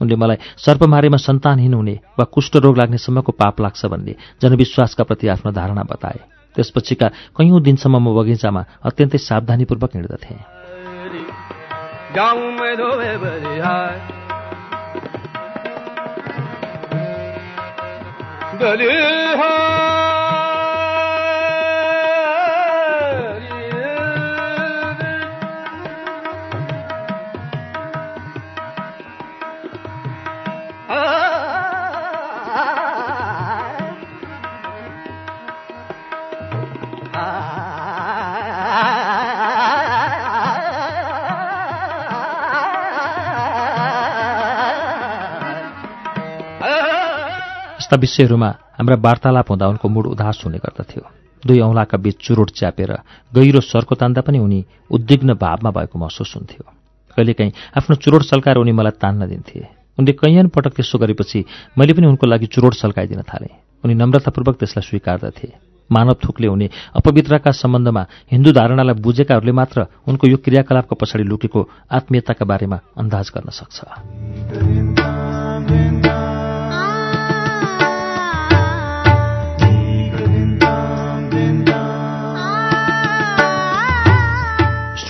उनले 0.00 0.16
मलाई 0.16 0.36
सर्प 0.60 0.82
मारेमा 0.84 1.16
सन्तानहीन 1.16 1.74
हुने 1.74 1.96
वा 2.18 2.24
कुष्ठरोग 2.28 2.76
लाग्ने 2.76 2.98
सम्मको 2.98 3.32
पाप 3.32 3.60
लाग्छ 3.64 3.86
भन्ने 3.86 4.14
जनविश्वासका 4.42 5.04
प्रति 5.08 5.28
आफ्नो 5.28 5.52
धारणा 5.52 5.82
बताए। 5.88 6.20
त्यसपछिका 6.54 7.08
कैयौँ 7.36 7.60
दिनसम्म 7.60 7.96
म 7.98 8.14
बगैँचामा 8.14 8.62
अत्यन्तै 8.84 9.18
सावधानीपूर्वक 9.18 9.90
हिँड्दथेँ। 9.94 10.38
जाऊं 12.14 12.54
यस्ता 47.94 48.00
विषयहरूमा 48.00 48.50
हाम्रा 48.78 48.96
वार्तालाप 48.98 49.50
हुँदा 49.50 49.66
उनको 49.68 49.88
मुड 49.88 50.06
उदास 50.06 50.42
हुने 50.44 50.58
गर्दथ्यो। 50.58 51.02
दुई 51.42 51.60
औँलाका 51.60 51.96
बीच 51.96 52.16
चुरोट 52.18 52.50
च्यापेर 52.50 52.90
गहिरो 53.32 53.60
सर्को 53.62 53.94
तान्दा 53.94 54.20
पनि 54.26 54.38
उनी 54.38 54.64
उद्विग्न 54.90 55.34
भावमा 55.38 55.70
भएको 55.70 55.94
महसुस 55.94 56.34
हुन्थ्यो। 56.34 56.64
कहिलेकाहीँ 57.14 57.52
आफ्नो 57.78 57.94
चुरोट 58.02 58.22
सल्काएर 58.24 58.58
उनी 58.58 58.72
मलाई 58.74 58.98
तान्न 58.98 59.28
दिन्थे। 59.30 59.60
उनले 59.98 60.12
कैयन 60.12 60.48
पटक 60.50 60.74
त्यसो 60.74 60.98
गरेपछि 60.98 61.44
मैले 61.78 61.92
पनि 61.94 62.06
उनको 62.06 62.26
लागि 62.26 62.46
चुरोट 62.50 62.74
सल्काइदिन 62.74 63.22
थालेँ। 63.22 63.54
उनी 63.84 63.94
नम्रतापूर्वक 63.94 64.56
त्यसलाई 64.58 64.84
स्वीकार्दथे। 64.90 65.48
मानव 65.90 66.18
थुकले 66.18 66.46
हुने 66.50 66.66
अपवित्रका 66.98 67.50
सम्बन्धमा 67.52 68.02
हिन्दू 68.32 68.50
धारणालाई 68.58 68.98
बुझेकाहरूले 68.98 69.52
मात्र 69.52 69.86
उनको 70.08 70.24
यो 70.26 70.36
क्रियाकलापको 70.42 70.94
पछाडि 70.98 71.24
लुकेको 71.30 71.60
आत्मीयताका 71.92 72.44
बारेमा 72.44 72.78
अन्दाज 72.98 73.26
गर्न 73.30 73.48
सक्छ। 73.52 73.78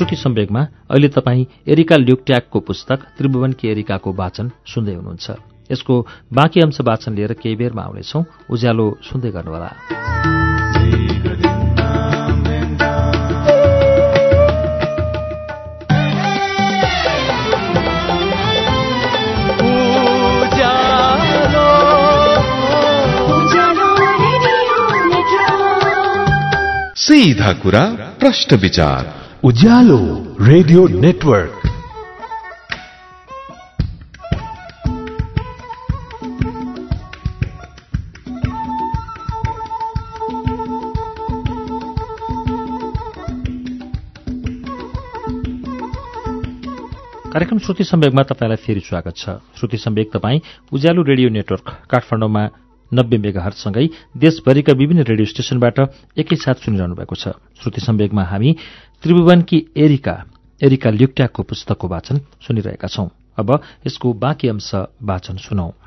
श्रुति 0.04 0.22
सम्वेगमा 0.22 0.60
अहिले 0.90 1.08
तपाईँ 1.08 1.44
एरिका 1.68 1.96
ल्युक्ट्याकको 1.96 2.60
पुस्तक 2.60 2.96
त्रिभुवनकी 2.96 3.68
एरिकाको 3.68 4.12
वाचन 4.12 4.50
सुन्दै 4.66 4.94
हुनुहुन्छ। 4.94 5.30
यसको 5.72 6.06
बाँकी 6.32 6.60
अंश 6.60 6.80
वाचन 6.80 7.14
लिएर 7.14 7.32
केही 7.32 7.56
बेरमा 7.56 7.82
आउनेछौ। 7.82 8.24
उज्यालो 8.50 8.98
सुन्दै 9.02 9.30
गर्नुहोला। 9.30 9.72
सीधा 26.96 27.52
कुरा 27.52 27.84
प्रश्न 28.20 28.56
विचार। 28.56 29.23
Ujyaalo 29.44 29.96
radio 30.40 30.86
network. 30.88 31.52
कार्यक्रम 47.32 47.58
श्रुति 47.58 47.84
सम्वेकमा 47.84 48.22
तपाईँलाई 48.22 48.56
फेरि 48.56 48.80
स्वागत 48.80 49.16
छ। 49.16 49.28
श्रुति 49.58 49.76
सम्वेक 49.76 50.12
तपाईँ 50.12 50.40
उज्यालो 50.72 51.02
रेडियो 51.02 51.28
नेटवर्क 51.28 51.68
काठमाडौँमा 51.90 52.48
नब्बे 52.94 53.18
मेगाहरसँगै 53.18 53.86
देशभरिका 54.16 54.72
विभिन्न 54.72 55.02
रेडियो 55.02 55.26
स्टेशनबाट 55.26 55.76
एकैसाथ 56.18 56.54
सुनिरहनु 56.64 56.94
भएको 56.94 57.14
छ। 57.14 57.34
श्रुति 57.58 57.80
सम्वेकमा 57.80 58.24
हामी 58.24 58.50
त्रिभुवनकी 59.02 59.58
एरिका 59.76 60.14
एरिका 60.60 60.90
ल्युक्ट्याकको 60.90 61.42
पुस्तकको 61.42 61.88
वाचन 61.88 62.16
सुनिरहेका 62.40 62.88
छौं। 62.88 63.08
अब 63.36 63.50
यसको 63.86 64.12
बाँकी 64.14 64.48
अंश 64.48 64.70
वाचन 65.02 65.36
सुनौ। 65.36 65.83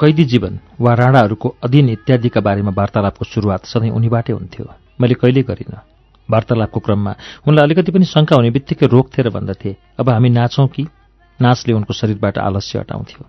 कैदी 0.00 0.24
जीवन 0.24 0.58
वा 0.80 0.92
राणाहरूको 0.94 1.48
अधीन 1.62 1.88
इत्यादिका 1.90 2.40
बारेमा 2.40 2.72
वार्तालापको 2.72 3.24
सुरुवात 3.24 3.64
सधैँ 3.68 3.90
उनीबाटै 3.92 4.32
हुन्थ्यो। 4.32 4.64
मैले 4.96 5.14
कहिल्यै 5.20 5.44
गरिनँ। 5.44 5.84
वार्तालापको 6.28 6.80
क्रममा 6.80 7.12
उनलाई 7.44 7.64
अलिकति 7.64 7.92
पनि 7.92 8.04
शङ्का 8.08 8.36
हुने 8.36 8.50
बित्तिकै 8.56 8.86
रोक्थे 8.86 9.20
र 9.22 9.28
भन्दथे 9.28 10.00
अब 10.00 10.08
हामी 10.08 10.28
नाचौँ 10.32 10.68
कि? 10.72 10.82
नाचले 11.40 11.72
उनको 11.76 11.92
शरीरबाट 11.92 12.38
आलस्य 12.38 12.78
हटाउँथ्यो। 12.80 13.22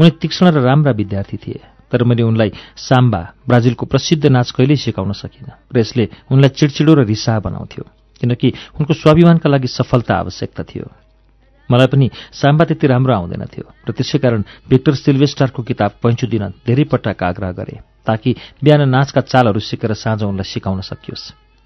उनी 0.00 0.10
तीक्ष्ण 0.18 0.50
र 0.50 0.58
राम्रा 0.66 0.92
विद्यार्थी 0.98 1.36
थिए 1.38 1.60
तर 1.90 2.02
मैले 2.02 2.22
उनलाई 2.26 2.50
साम्बा 2.74 3.22
ब्राजिलको 3.46 3.86
प्रसिद्ध 3.86 4.26
नाच 4.26 4.50
कहिल्यै 4.50 4.76
सिकाउन 4.76 5.12
सकिनँ 5.14 5.54
र 5.70 5.78
यसले 5.78 6.04
उनलाई 6.26 6.50
चिडचिडो 6.58 6.92
र 6.94 7.06
रिसाह 7.06 7.38
बनाउँथ्यो 7.38 7.84
किनकि 8.18 8.48
उनको 8.82 8.92
स्वाभिमानका 8.94 9.46
लागि 9.46 9.68
सफलता 9.70 10.14
आवश्यकता 10.18 10.62
थियो। 10.66 10.90
मलाई 11.68 11.86
पनि 11.86 12.06
साम्बा 12.32 12.64
त्यति 12.64 12.86
राम्रो 12.86 13.12
आउँदैन 13.14 13.44
थियो। 13.48 13.66
र 13.88 13.90
त्यसै 13.92 14.18
कारण 14.18 14.42
भिक्टर 14.68 14.94
सिल्भेस्टारको 14.94 15.62
किताब 15.62 15.90
पैँचु 16.02 16.26
दिन 16.26 16.44
धेरै 16.66 16.84
पटक 16.92 17.22
आग्रह 17.22 17.52
गरे 17.52 17.80
ताकि 18.06 18.30
बिहान 18.62 18.88
नाचका 18.88 19.20
चालहरू 19.22 19.60
सिकेर 19.60 19.92
साँझ 19.94 20.22
उनलाई 20.22 20.44
सिकाउन 20.44 20.80
सकियोस्। 20.80 21.24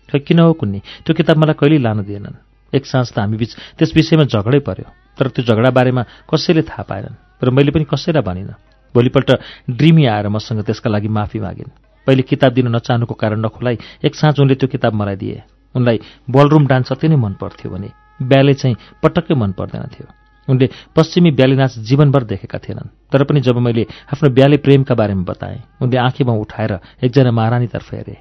खै 0.09 0.19
किन 0.23 0.39
हो 0.39 0.53
कुन्नी 0.55 0.81
त्यो 1.05 1.15
किताब 1.15 1.37
मलाई 1.37 1.57
कहिल्यै 1.59 1.83
लानु 1.83 2.03
दिएनन्। 2.07 2.37
एक 2.73 2.85
साँझ 2.87 3.07
त 3.11 3.19
हामीबीच 3.19 3.53
त्यस 3.79 3.91
विषयमा 3.97 4.25
झगडै 4.25 4.61
पर्यो 4.61 4.87
तर 5.19 5.27
त्यो 5.35 5.43
झगडा 5.45 5.71
बारेमा 5.73 6.03
कसैले 6.31 6.63
थाहा 6.63 6.83
पाएनन् 6.85 7.19
र 7.43 7.51
मैले 7.51 7.71
पनि 7.73 7.85
कसैलाई 7.89 8.23
भनिनँ। 8.23 8.57
भोलिपल्ट 8.95 9.31
ड्रिमी 9.69 10.05
आएर 10.07 10.29
मसँग 10.29 10.63
त्यसका 10.65 10.89
लागि 10.91 11.09
माफी 11.09 11.39
मागिन्। 11.41 11.71
पहिले 12.07 12.23
किताब 12.23 12.53
दिन 12.53 12.69
नचाहनुको 12.73 13.15
कारण 13.15 13.45
नखुलाई 13.45 13.77
एक 14.01 14.15
साँझ 14.15 14.41
उनले 14.41 14.55
त्यो 14.55 14.69
किताब 14.69 14.95
मलाई 14.95 15.17
दिए। 15.17 15.43
उनलाई 15.75 15.99
बलरुम 16.31 16.67
डान्स 16.67 16.93
अति 16.93 17.09
नै 17.09 17.17
मन 17.17 17.35
पर्थ्यो 17.37 17.69
भने 17.69 17.89
ब्याले 18.23 18.55
चाहिँ 18.55 18.77
पटक्कै 19.03 19.35
मन 19.35 19.53
पर्दैन 19.53 19.87
थियो। 19.95 20.07
उनले 20.49 20.69
पश्चिमी 20.97 21.31
ब्याली 21.31 21.57
नाच 21.57 21.79
जीवनभर 21.79 22.25
देखेका 22.25 22.59
थिएनन्। 22.59 22.89
तर 23.13 23.25
पनि 23.25 23.41
जब 23.41 23.57
मैले 23.59 23.87
आफ्नो 24.13 24.31
ब्याले 24.31 24.57
प्रेमका 24.57 24.95
बारेमा 24.95 25.25
बताएँ 25.29 25.61
उनले 25.83 25.97
आँखीमा 25.99 26.33
उठाएर 26.33 26.73
एकजना 27.05 27.31
महारानीतर्फ 27.31 27.93
हेरे। 27.95 28.17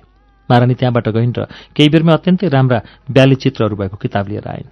महारानी 0.49 0.73
त्यहाँबाट 0.75 1.07
गइन् 1.09 1.33
र 1.37 1.47
केही 1.75 1.89
बेरमै 1.89 2.13
अत्यन्तै 2.13 2.47
राम्रा 2.47 2.79
ब्याली 3.11 3.35
चित्रहरू 3.35 3.75
भएको 3.75 3.97
किताब 3.97 4.27
लिएर 4.27 4.47
आइन्। 4.47 4.69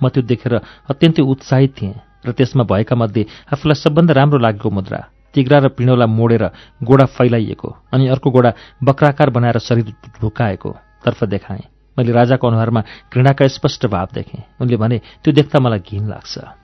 म 0.00 0.08
त्यो 0.08 0.22
देखेर 0.22 0.54
अत्यन्तै 0.88 1.22
उत्साहित 1.22 1.72
थिएँ 1.76 1.94
र 2.26 2.32
त्यसमा 2.32 2.64
भएका 2.64 2.96
मध्ये 2.96 3.26
आफूलाई 3.52 3.80
सबभन्दा 3.80 4.12
राम्रो 4.12 4.38
लागेको 4.38 4.70
मुद्रा 4.70 5.00
तिग्रा 5.34 5.58
र 5.58 5.68
पिँडोलाई 5.72 6.08
मोडेर 6.08 6.44
गोडा 6.84 7.04
फैलाइएको 7.16 7.68
अनि 7.92 8.08
अर्को 8.08 8.28
गोडा 8.30 8.50
बक्राकार 8.84 9.30
बनाएर 9.30 9.58
शरीर 9.58 9.92
झुकाएको 10.20 10.70
तर्फ 11.04 11.24
देखाएँ। 11.24 11.79
मैले 12.00 12.12
राजाको 12.12 12.44
अनुहारमा 12.48 12.80
घृणाका 13.12 13.46
स्पष्ट 13.46 13.86
भाव 13.86 14.08
देखेँ। 14.14 14.44
उनले 14.60 14.76
भने 14.76 14.98
त्यो 15.20 15.32
देख्दा 15.36 15.60
मलाई 15.60 15.78
घिन 15.78 16.08
लाग्छ। 16.08 16.59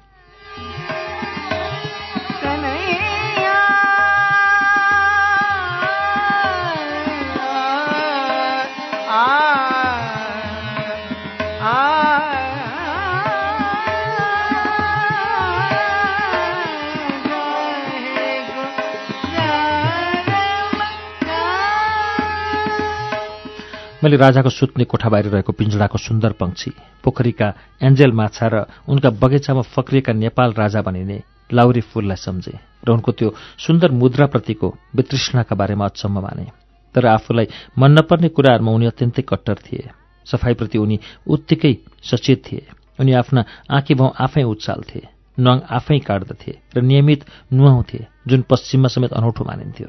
मैले 24.07 24.17
राजाको 24.17 24.51
सुत्ने 24.51 24.85
कोठा 24.87 25.09
बाहिर 25.11 25.27
रहेको 25.35 25.53
पिंजडाको 25.53 25.99
सुन्दर 25.99 26.33
पंक्षी 26.39 26.71
पोखरीका 27.03 27.49
एन्जेल 27.83 28.13
माछा 28.15 28.47
र 28.47 28.57
उनका 28.87 29.11
बगैँचामा 29.19 29.63
फक्रिएका 29.67 30.13
नेपाल 30.15 30.53
राजा 30.55 30.81
भनिने 30.87 31.19
लाउरी 31.51 31.81
फूललाई 31.91 32.17
सम्झे 32.17 32.55
र 32.87 32.89
उनको 32.95 33.13
त्यो 33.19 33.35
सुन्दर 33.59 33.91
मुद्राप्रतिको 33.91 34.69
वितृष्णाका 34.95 35.55
बारेमा 35.59 35.85
अचम्म 35.85 36.23
माने। 36.23 36.47
तर 36.95 37.07
आफूलाई 37.09 37.47
मन 37.75 37.91
नपर्ने 37.99 38.29
कुराहरूमा 38.31 38.73
उनी 38.73 38.87
अत्यन्तै 38.87 39.23
कट्टर 39.27 39.59
थिए। 39.67 39.91
सफाईप्रति 40.27 40.79
उनी 40.79 40.97
उत्तिकै 41.27 41.75
सचेत 42.07 42.43
थिए। 42.47 42.63
उनी 43.03 43.13
आफ्ना 43.13 43.45
आँखी 43.75 43.95
भाउ 43.99 44.09
आफै 44.23 44.43
उचाल्थे 44.47 45.03
नङ 45.39 45.67
आफै 45.69 45.99
काट्दथे 45.99 46.53
र 46.77 46.81
नियमित 46.81 47.27
नुहाउँथे 47.53 48.01
जुन 48.23 48.41
पश्चिममा 48.47 48.89
समेत 48.89 49.13
अनौठो 49.13 49.43
मानिन्थ्यो। 49.45 49.89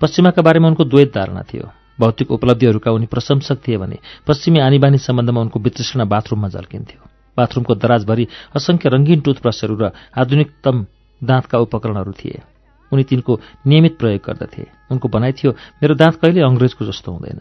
पश्चिमाका 0.00 0.42
बारेमा 0.42 0.68
उनको 0.68 0.84
द्वैत 0.84 1.10
धारणा 1.16 1.42
थियो। 1.48 1.72
भौतिक 2.00 2.30
उपलब्धिहरूका 2.30 2.90
उनी 2.90 3.06
प्रशंसक 3.06 3.58
थिए 3.68 3.76
भने 3.76 3.98
पश्चिमी 4.26 4.58
आनीबानी 4.58 4.98
सम्बन्धमा 4.98 5.40
उनको 5.40 5.60
वितृष्णा 5.60 6.04
बाथरूममा 6.04 6.48
झल्किन्थ्यो। 6.48 7.00
बाथरूमको 7.36 7.74
दराजभरि 7.74 8.26
असंख्य 8.56 8.88
रङ्गीन 8.88 9.20
टुथब्रसहरू 9.20 9.74
र 9.76 9.90
आधुनिकतम 10.16 10.76
दाँतका 11.20 11.58
उपकरणहरू 11.58 12.12
थिए। 12.12 12.42
उनी 12.92 13.02
तिनको 13.04 13.40
नियमित 13.66 13.98
प्रयोग 13.98 14.22
गर्दथे। 14.26 14.64
उनको 14.90 15.08
भनाइ 15.08 15.32
थियो 15.32 15.50
मेरो 15.82 15.94
दाँत 15.94 16.14
कहिले 16.22 16.40
अङ्ग्रेजको 16.40 16.84
जस्तो 16.84 17.12
हुँदैन। 17.12 17.40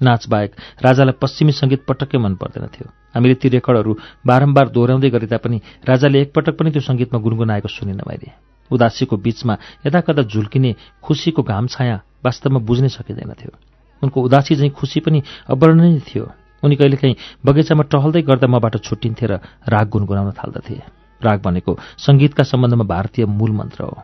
नाचबाहेक 0.00 0.50
राजालाई 0.82 1.18
पश्चिमी 1.20 1.52
सङ्गीत 1.52 1.86
पटक्कै 1.88 2.18
मन 2.18 2.34
पर्दैन 2.34 2.66
थियो। 2.66 2.88
हामीले 3.14 3.34
ती 3.34 3.48
रेकर्डहरू 3.48 3.92
बारम्बार 4.26 4.68
दोहोऱ्याउँदै 4.68 5.10
गरे 5.10 5.26
तापनि 5.26 5.58
राजाले 5.86 6.20
एकपटक 6.20 6.54
पनि 6.58 6.70
त्यो 6.70 6.82
सङ्गीतमा 6.82 7.18
गुनगुनाएको 7.20 7.68
सुनिन 7.68 8.02
मैले। 8.02 8.30
उदासीको 8.70 9.16
बीचमा 9.16 9.54
यदाकदा 9.86 10.22
झुल्किने 10.22 10.74
खुसीको 11.02 11.42
घाम 11.42 11.66
छाया 11.66 11.96
वास्तवमा 12.24 12.58
बुझ्नै 12.58 12.88
सकिँदैनथ्यो 12.88 13.73
उनको 14.04 14.18
उदासी 14.22 14.56
चाहिँ 14.56 14.70
खुसी 14.70 15.00
पनि 15.00 15.22
अवर्णनीय 15.48 16.00
थियो। 16.04 16.24
उनी 16.62 16.76
कहिलेकाहीँ 16.76 17.16
बगैँचामा 17.46 17.82
टहल्दै 17.92 18.22
गर्दा 18.22 18.46
मबाट 18.46 18.74
छुट्टिन्थे 18.84 19.26
र 19.26 19.32
राग 19.68 19.86
गुनगुनाउन 19.88 20.30
थाल्दथे। 20.32 20.76
राग 21.20 21.38
भनेको 21.40 21.72
सङ्गीतका 21.98 22.44
सम्बन्धमा 22.44 22.84
भारतीय 22.84 23.24
मूल 23.24 23.52
मन्त्र 23.52 23.84
हो। 23.84 23.96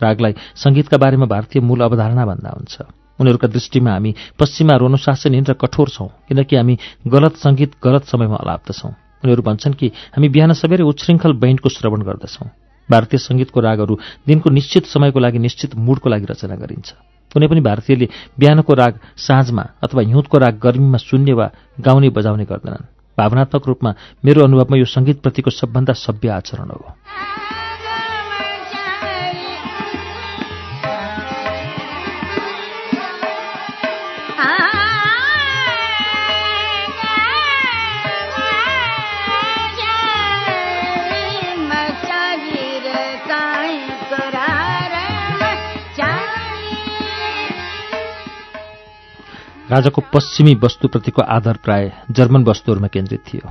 रागलाई 0.00 0.32
सङ्गीतका 0.54 0.96
बारेमा 0.96 1.26
भारतीय 1.26 1.60
मूल 1.62 1.80
अवधारणा 1.80 2.24
भन्दा 2.24 2.50
हुन्छ। 2.52 2.74
उनीहरूका 3.20 3.48
दृष्टिमा 3.48 3.90
हामी 3.90 4.14
पश्चिमा 4.36 4.74
रोनुशासनहीन 4.76 5.44
र 5.48 5.52
कठोर 5.56 5.88
छौँ 5.88 6.08
किनकि 6.28 6.56
हामी 6.56 6.74
गलत 7.08 7.34
सङ्गीत 7.40 7.80
गलत 7.80 8.04
समयमा 8.12 8.36
अलाप्दछौँ 8.44 8.92
उनीहरू 9.24 9.42
भन्छन् 9.42 9.78
कि 9.80 9.86
हामी 10.14 10.28
बिहान 10.28 10.52
सबैले 10.52 10.84
उच्छृङ्खल 10.84 11.32
बैन्डको 11.40 11.68
श्रवण 11.68 12.00
गर्दछौँ। 12.04 12.48
भारतीय 12.88 13.18
सङ्गीतको 13.18 13.60
रागहरू 13.60 13.94
दिनको 14.26 14.50
निश्चित 14.50 14.84
समयको 14.86 15.18
लागि 15.18 15.38
निश्चित 15.38 15.74
मुडको 15.74 16.08
लागि 16.12 16.26
रचना 16.28 16.56
गरिन्छ। 16.60 17.15
कुनै 17.32 17.46
पनि 17.46 17.60
भारतीयले 17.60 18.06
बिहानको 18.38 18.72
राग 18.74 18.94
साँझमा 19.16 19.64
अथवा 19.84 20.02
हिउँदको 20.02 20.36
राग 20.38 20.54
गर्मीमा 20.58 20.98
सुन्ने 20.98 21.32
वा 21.32 21.46
गाउने 21.80 22.08
बजाउने 22.10 22.44
गर्दैनन्। 22.44 22.88
भावनात्मक 23.18 23.62
रूपमा 23.66 23.90
मेरो 24.24 24.44
अनुभवमा 24.44 24.76
यो 24.76 24.84
सङ्गीतप्रतिको 24.84 25.50
सबभन्दा 25.50 25.92
सभ्य 25.92 26.28
आचरण 26.28 26.68
हो। 26.70 26.92
राजाको 49.70 50.02
पश्चिमी 50.14 50.54
वस्तुप्रतिको 50.54 51.22
आधार 51.22 51.56
प्राय 51.64 51.92
जर्मन 52.10 52.44
वस्तुहरूमा 52.44 52.86
केन्द्रित 52.86 53.20
थियो। 53.26 53.50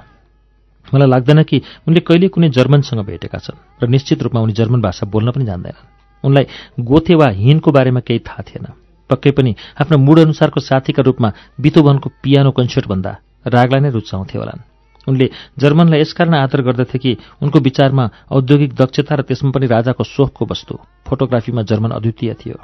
मलाई 0.93 1.09
लाग्दैन 1.09 1.43
कि 1.43 1.57
उनले 1.87 1.99
कहिले 1.99 2.27
कुनै 2.31 2.49
जर्मनसँग 2.49 3.03
भेटेका 3.05 3.37
छन् 3.37 3.83
र 3.83 3.87
निश्चित 3.87 4.23
रूपमा 4.23 4.41
उनी 4.41 4.53
जर्मन 4.53 4.81
भाषा 4.81 5.05
बोल्न 5.11 5.31
पनि 5.31 5.45
जान्दैनन्। 5.45 5.87
उनलाई 6.23 6.45
गोथे 6.79 7.15
वा 7.15 7.27
हिनको 7.35 7.71
बारेमा 7.71 7.99
केही 7.99 8.19
थाहा 8.19 8.43
थिएन। 8.47 8.65
पक्कै 9.09 9.31
पनि 9.31 9.55
आफ्नो 9.81 9.97
मूड 9.97 10.19
अनुसारको 10.19 10.59
साथीका 10.59 11.03
रूपमा 11.03 11.29
बितोभनको 11.59 12.07
पियानो 12.23 12.51
कन्सर्टभन्दा 12.51 13.11
रागलाई 13.45 13.81
नै 13.83 13.89
रुचाउँथे 13.91 14.39
होलान्। 14.39 14.63
उनले 15.07 15.29
जर्मनलाई 15.59 15.99
यसकारण 15.99 16.33
आदर 16.33 16.61
गर्दथे 16.61 16.97
कि 16.97 17.11
उनको 17.43 17.59
विचारमा 17.59 18.05
औद्योगिक 18.31 18.71
दक्षता 18.73 19.15
र 19.15 19.21
त्यसमा 19.27 19.51
पनि 19.51 19.67
राजाको 19.67 20.03
सोखको 20.03 20.43
वस्तु 20.47 20.79
फोटोग्राफीमा 21.05 21.61
जर्मन 21.61 21.91
अद्वितीय 21.91 22.33
थियो। 22.33 22.57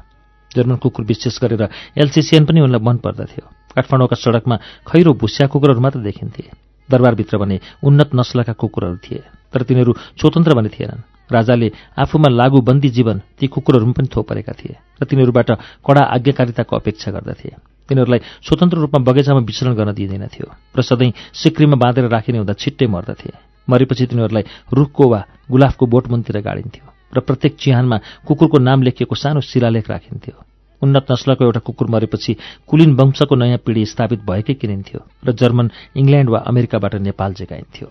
जर्मन 0.51 0.75
कुकुर 0.83 1.05
विशेष 1.05 1.39
गरेर 1.41 1.63
एलसिसिएन 1.97 2.45
पनि 2.45 2.59
उनलाई 2.61 2.81
मन 2.81 2.97
पर्दथ्यो। 2.99 3.45
काठमाडौँका 3.75 4.15
सडकमा 4.15 4.55
खैरो 4.87 5.11
भुस्या 5.13 5.47
कुकुरहरू 5.47 5.81
मात्र 5.81 5.99
देखिन्थे। 6.01 6.43
दरबारभित्र 6.89 7.37
भने 7.37 7.59
उन्नत 7.83 8.09
नस्लका 8.15 8.53
कुकुरहरू 8.53 8.97
थिए 8.99 9.23
तर 9.53 9.61
तिनीहरू 9.63 9.91
स्वतन्त्र 10.19 10.53
भने 10.53 10.69
थिएनन्। 10.69 11.03
राजाले 11.31 11.71
आफूमा 11.95 12.29
लागू 12.29 12.59
बन्दी 12.61 12.89
जीवन 12.91 13.21
ती 13.39 13.47
कुकुरहरूमा 13.47 13.93
पनि 13.95 14.07
थोपरेका 14.11 14.53
थिए 14.59 14.75
र 14.99 15.05
तिनीहरूबाट 15.07 15.49
कडा 15.79 16.01
आज्ञाकारिताको 16.15 16.75
अपेक्षा 16.75 17.11
गर्दथे। 17.11 17.49
तिनीहरूलाई 17.89 18.19
स्वतन्त्र 18.43 18.77
रूपमा 18.77 18.99
बगैँचामा 19.07 19.39
विचरण 19.47 19.73
गर्न 19.75 19.91
दिइँदैन 19.95 20.27
थियो 20.27 20.47
र 20.75 20.81
सधैँ 20.81 21.11
सिक्रीमा 21.31 21.79
बाँधेर 21.79 22.11
राखिने 22.11 22.37
हुँदा 22.37 22.53
छिट्टै 22.53 22.87
मर्दथे। 22.87 23.31
मरेपछि 23.67 24.05
तिनीहरूलाई 24.11 24.43
रुखको 24.73 25.03
वा 25.07 25.19
गुलाफको 25.47 25.85
बोटमुनतिर 25.87 26.39
गाडिन्थ्यो। 26.43 26.85
र 27.15 27.19
प्रत्येक 27.19 27.55
चिहानमा 27.55 27.97
कुकुरको 28.27 28.57
नाम 28.57 28.81
लेखिएको 28.81 29.15
सानो 29.15 29.41
शिलालेख 29.41 29.89
राखिन्थ्यो। 29.89 30.35
उन्नत 30.81 31.05
नस्लको 31.11 31.45
एउटा 31.45 31.59
कुकुर 31.59 31.87
मरेपछि 31.87 32.35
कुलिन 32.67 32.91
वंशको 32.95 33.35
नयाँ 33.35 33.61
पिँढी 33.65 33.85
स्थापित 33.85 34.19
भएकै 34.25 34.53
किनिन्थ्यो 34.53 34.99
र 35.25 35.31
जर्मन 35.31 35.71
इङ्ल्यान्ड 35.95 36.29
वा 36.29 36.39
अमेरिकाबाट 36.49 36.95
नेपाल 36.95 37.33
जेगाइन्थ्यो। 37.33 37.87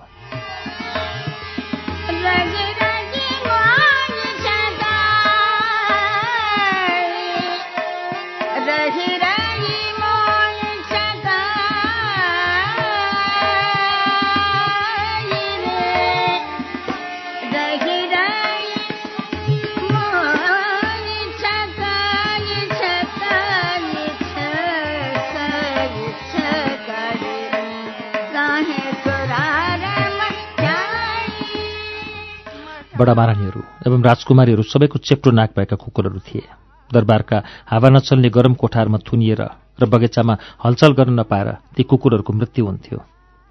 बडा 33.00 33.14
महारानीहरू 33.16 33.60
एवं 33.88 34.02
राजकुमारीहरू 34.04 34.62
सबैको 34.62 34.98
चेप्टो 35.00 35.30
नाक 35.32 35.50
भएका 35.56 35.76
कुकुरहरू 35.80 36.20
थिए। 36.20 36.44
दरबारका 36.90 37.38
हावा 37.64 37.88
नचल्ने 37.88 38.28
गरम 38.28 38.54
कोठारमा 38.60 38.98
थुनिएर 39.08 39.40
र 39.80 39.84
बगैँचामा 39.88 40.34
हलचल 40.64 40.92
गर्न 40.92 41.16
नपाएर 41.20 41.48
ती 41.76 41.82
कुकुरहरूको 41.88 42.32
मृत्यु 42.32 42.66
हुन्थ्यो। 42.66 42.98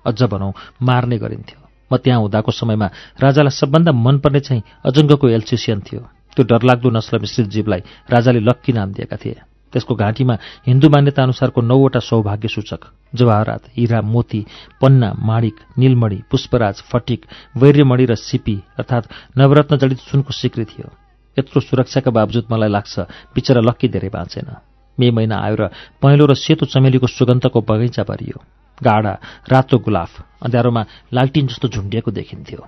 अझ 0.06 0.22
भनौँ 0.30 0.54
मार्ने 0.78 1.18
गरिन्थ्यो। 1.18 1.60
म 1.90 1.98
त्यहाँ 1.98 2.22
हुँदाको 2.22 2.52
समयमा 2.54 2.88
राजालाई 3.18 3.58
सबभन्दा 3.58 3.92
मनपर्ने 3.98 4.40
चाहिँ 4.46 4.64
अजङ्गको 4.86 5.26
एल्सिसियन 5.34 5.80
थियो। 5.82 6.02
त्यो 6.38 6.44
डरलाग्दो 6.46 6.90
नस्ल 6.94 7.18
मिश्रित 7.18 7.48
जीवलाई 7.50 7.82
राजाले 8.06 8.40
लक्की 8.46 8.72
नाम 8.78 8.94
दिएका 8.94 9.18
थिए। 9.18 9.49
त्यसको 9.73 9.95
घाँटीमा 9.95 10.36
हिन्दू 10.67 10.89
मान्यता 10.89 11.23
अनुसारको 11.23 11.62
नौवटा 11.62 11.99
सौभाग्य 11.99 12.47
सूचक 12.47 12.86
जवाहरात 13.15 13.63
हिरा 13.77 14.01
मोती 14.01 14.41
पन्ना 14.82 15.10
माणिक 15.19 15.55
नीलमणि 15.77 16.19
पुष्पराज 16.32 16.82
फटिक 16.91 17.25
वैर्यमणि 17.58 18.05
र 18.05 18.15
सिपी 18.17 18.55
अर्थात् 18.79 19.12
नवरत्न 19.38 19.77
जडित 19.77 19.99
सुनको 20.10 20.34
सिक्री 20.34 20.65
थियो। 20.65 20.89
यत्रो 21.38 21.62
सुरक्षाका 21.62 22.12
बावजुद 22.12 22.45
मलाई 22.51 22.69
लाग्छ 22.69 22.99
बिचरा 23.36 23.62
लक्की 23.62 23.88
धेरै 23.88 24.10
बाँचेन। 24.10 24.49
मे 24.97 25.12
महिना 25.12 25.36
आयो 25.39 25.55
र 25.55 25.63
पहेँलो 26.01 26.25
र 26.25 26.34
सेतो 26.36 26.65
चमेलीको 26.65 27.08
सुगन्धको 27.08 27.62
बगैँचा 27.62 28.03
भरियो। 28.03 28.38
गाडा 28.82 29.13
रातो 29.47 29.77
गुलाफ 29.79 30.12
अँध्यारोमा 30.43 30.84
लालटिन 31.13 31.47
जस्तो 31.47 31.67
झुन्डिएको 31.67 32.12
देखिन्थ्यो। 32.12 32.62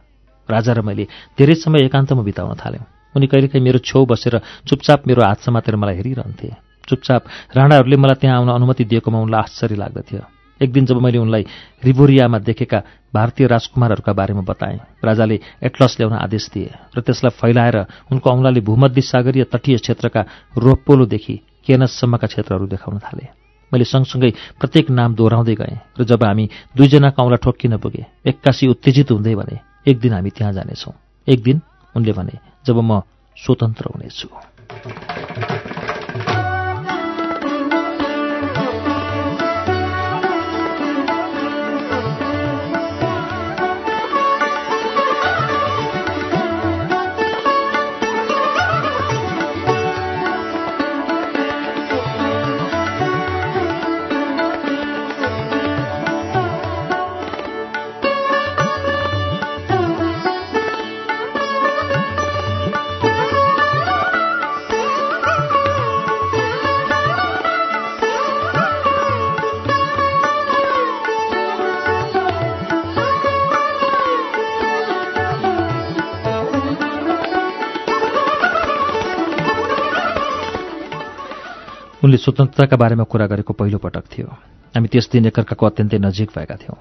राजा 0.49 0.73
र 0.73 0.81
मैले 0.81 1.07
धेरै 1.37 1.55
समय 1.55 1.85
एकान्तमा 1.85 2.23
बिताउन 2.23 2.55
थाल्यौँ। 2.55 2.85
उनी 3.15 3.27
कहिलेकाहीँ 3.27 3.63
मेरो 3.63 3.79
छेउ 3.83 4.05
बसेर 4.05 4.39
चुपचाप 4.67 5.07
मेरो 5.07 5.21
हात 5.23 5.39
समातेर 5.43 5.75
मलाई 5.75 5.95
हेरिरहन्थे। 5.95 6.70
चुपचाप 6.88 7.22
राणाहरूले 7.58 7.96
मलाई 7.96 8.15
त्यहाँ 8.22 8.38
आउन 8.38 8.50
अनुमति 8.50 8.84
दिएकोमा 8.86 9.20
उनलाई 9.20 9.41
आश्चर्य 9.41 9.76
लाग्दथ्यो। 9.76 10.22
एक 10.62 10.72
दिन 10.72 10.86
जब 10.86 10.98
मैले 11.02 11.17
उनलाई 11.17 11.44
रिभोरियामा 11.84 12.39
देखेका 12.39 12.80
भारतीय 13.13 13.48
राजकुमारहरूका 13.48 14.13
बारेमा 14.13 14.41
बताएँ 14.41 14.80
राजाले 15.04 15.39
एटलस 15.63 15.96
ल्याउन 16.00 16.13
आदेश 16.15 16.50
दिए 16.54 16.70
र 16.96 17.02
त्यसलाई 17.02 17.34
फैलाएर 17.34 17.78
उनको 18.12 18.30
औंलाले 18.30 18.62
भूमध्य 18.62 19.02
सागरीय 19.02 19.44
तटीय 19.50 19.78
क्षेत्रका 19.78 20.22
रोप्पोलोदेखि 20.58 21.36
केनससम्मका 21.65 22.28
क्षेत्रहरू 22.28 22.67
देखाउन 22.67 23.00
थाले। 23.00 23.26
मैले 23.72 23.86
सँगसँगै 23.86 24.32
प्रत्येक 24.60 24.89
नाम 24.91 25.15
दोहोऱ्याउँदै 25.15 25.56
गएँ 25.56 25.78
र 25.98 26.04
जब 26.04 26.24
हामी 26.24 26.46
दुईजना 26.78 27.10
औँला 27.17 27.41
ठोक्किन 27.41 27.78
पुगे 27.78 28.06
एक्कासी 28.30 28.67
उत्तेजित 28.67 29.12
हुँदै 29.12 29.36
भने 29.36 29.58
एक 29.88 30.00
दिन 30.00 30.13
हामी 30.13 30.30
त्यहाँ 30.30 30.54
जानेछौँ। 30.54 30.94
एक 31.28 31.39
दिन 31.41 31.62
उनले 31.96 32.12
भने 32.13 32.38
जब 32.65 32.78
म 32.78 33.02
स्वतन्त्र 33.38 33.86
हुनेछु। 33.94 34.28
उनले 82.01 82.17
स्वतन्त्रताका 82.17 82.77
बारेमा 82.77 83.03
कुरा 83.05 83.25
गरेको 83.29 83.53
पहिलो 83.53 83.77
पटक 83.77 84.05
थियो। 84.09 84.27
हामी 84.73 84.87
त्यस 84.89 85.09
दिन 85.13 85.25
एकअर्काको 85.29 85.65
अत्यन्तै 85.65 85.97
नजिक 86.01 86.29
भएका 86.33 86.55
थियौँ। 86.57 86.77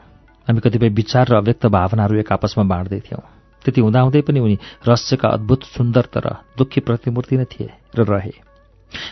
हामी 0.48 0.60
कतिपय 0.64 0.88
विचार 0.96 1.28
र 1.28 1.34
अव्यक्त 1.36 1.66
भावनाहरू 1.68 2.16
एक 2.24 2.32
आपसमा 2.32 2.64
बाँड्दै 2.64 3.00
थियौँ। 3.04 3.20
त्यति 3.64 3.80
हुँदाहुँदै 3.84 4.20
पनि 4.24 4.40
उनी 4.40 4.56
रहस्यका 4.88 5.28
अद्भुत 5.28 5.60
सुन्दर 5.76 6.04
तर 6.08 6.26
दुःखी 6.56 6.80
प्रतिमूर्ति 6.80 7.36
नै 7.36 7.44
थिए 7.44 7.68
र 7.92 8.00
रहे। 8.08 8.32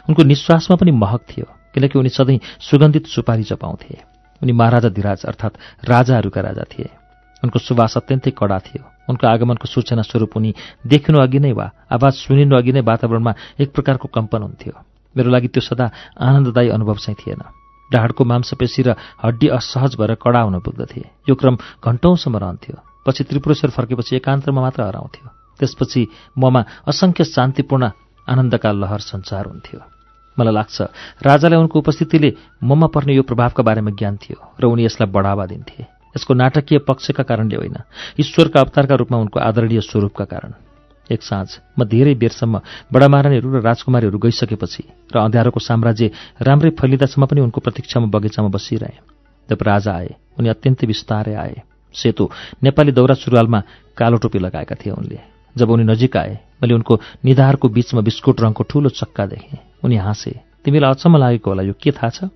उनको 0.08 0.22
निश्वासमा 0.24 0.76
पनि 0.80 0.90
महक 0.96 1.22
थियो 1.28 1.46
किनकि 1.76 1.98
उनी 2.00 2.08
सधैँ 2.08 2.40
सुगन्धित 2.56 3.06
सुपारी 3.06 3.44
चपाउँथे 3.44 4.00
उनी 4.42 4.52
महाराजा 4.52 4.88
धिराज 4.88 5.28
अर्थात् 5.28 5.60
राजाहरूका 5.84 6.40
राजा 6.40 6.64
थिए। 6.72 6.88
उनको 7.44 7.58
सुवास 7.60 7.96
अत्यन्तै 8.00 8.32
कडा 8.32 8.58
थियो। 8.64 8.82
उनको 9.12 9.26
आगमनको 9.28 9.66
सूचना 9.68 10.02
स्वरूप 10.08 10.36
उनी 10.36 10.54
देखिनु 10.88 11.20
अघि 11.20 11.38
नै 11.38 11.52
वा 11.52 11.70
आवाज 11.92 12.12
सुनिनु 12.24 12.56
अघि 12.56 12.72
नै 12.72 12.80
वातावरणमा 12.80 13.60
एक 13.60 13.76
प्रकारको 13.76 14.08
कम्पन 14.08 14.42
हुन्थ्यो। 14.42 14.72
मेरो 15.16 15.30
लागि 15.30 15.48
त्यो 15.48 15.60
सदा 15.60 15.86
आनन्ददायी 16.20 16.68
अनुभव 16.68 16.96
चाहिँ 16.96 17.16
थिएन। 17.16 17.42
ढाडको 17.90 18.24
मांसपेशी 18.24 18.82
र 18.82 18.94
हड्डी 19.22 19.48
असहज 19.48 19.96
भएर 19.96 20.14
कडा 20.20 20.40
हुन 20.40 20.60
पुग्दथे। 20.60 21.24
यो 21.28 21.34
क्रम 21.34 21.56
घन्टौँसम्म 21.84 22.36
रहन्थ्यो। 22.36 22.76
पछि 23.06 23.24
त्रिपुरेश्वर 23.24 23.70
फर्केपछि 23.70 24.16
एकान्तमा 24.16 24.60
मात्र 24.60 24.82
हराउँथ्यो। 24.82 25.26
त्यसपछि 25.58 26.02
ममा 26.38 26.60
असङ्ख्य 26.86 27.24
शान्तिपूर्ण 27.24 27.84
आनन्दका 28.28 28.70
लहर 28.72 29.00
सञ्चार 29.00 29.46
हुन्थ्यो। 29.46 29.80
मलाई 30.38 30.54
लाग्छ 30.54 30.76
राजालाई 31.24 31.58
उनको 31.58 31.78
उपस्थितिले 31.78 32.30
ममा 32.62 32.86
पर्ने 32.92 33.16
यो 33.16 33.22
प्रभावका 33.22 33.62
बारेमा 33.64 33.90
ज्ञान 33.90 34.16
थियो 34.16 34.38
र 34.60 34.64
उनी 34.68 34.84
यसलाई 34.84 35.08
बढावा 35.08 35.46
दिन्थे। 35.46 35.82
यसको 36.14 36.34
नाटकीय 36.34 36.78
पक्षका 36.78 37.22
कारणले 37.24 37.56
होइन। 37.56 37.76
ईश्वरका 38.20 38.60
अवतारका 38.60 38.94
रूपमा 38.94 39.18
उनको 39.18 39.40
आदरणीय 39.40 39.80
स्वरूपका 39.80 40.24
कारण। 40.24 40.52
एक 41.10 41.22
साँझ 41.22 41.48
म 41.78 41.84
धेरै 41.84 42.14
बेरसम्म 42.14 42.60
बडा 42.92 43.08
महारानीहरू 43.08 43.48
र 43.48 43.60
राजकुमारीहरू 43.62 44.18
गइसकेपछि 44.18 44.82
र 45.12 45.16
अँध्यारोको 45.18 45.60
साम्राज्य 45.60 46.10
राम्रै 46.42 46.70
फैलिँदासम्म 46.76 47.26
पनि 47.26 47.40
उनको 47.40 47.60
प्रतीक्षामा 47.60 48.06
बगैँचामा 48.08 48.48
बसिरहे। 48.48 48.94
जब 49.48 49.58
राजा 49.62 49.92
आए 49.92 50.10
उनी 50.38 50.48
अत्यन्तै 50.48 50.86
बिस्तारै 50.86 51.34
आए। 51.34 51.56
सेतो 51.94 52.24
नेपाली 52.62 52.92
दौरा 52.92 53.14
सुरुवालमा 53.14 53.60
कालो 53.96 54.16
टोपी 54.20 54.38
लगाएका 54.38 54.74
थिए 54.76 54.92
उनले। 54.92 55.18
जब 55.56 55.70
उनी 55.70 55.84
नजिक 55.88 56.16
आए 56.16 56.32
मैले 56.60 56.74
उनको 56.74 56.94
निधारको 57.24 57.68
बीचमा 57.68 58.00
बिस्कुट 58.04 58.40
रङको 58.40 58.62
ठूलो 58.68 58.88
चक्का 58.92 59.26
देखेँ। 59.26 59.58
उनी 59.84 59.96
हाँसे 59.96 60.32
तिमीलाई 60.64 60.90
अचम्म 60.90 61.16
लागेको 61.16 61.50
होला 61.50 61.62
यो 61.62 61.74
के 61.80 61.90
थाहा 61.96 62.10
छ? 62.10 62.28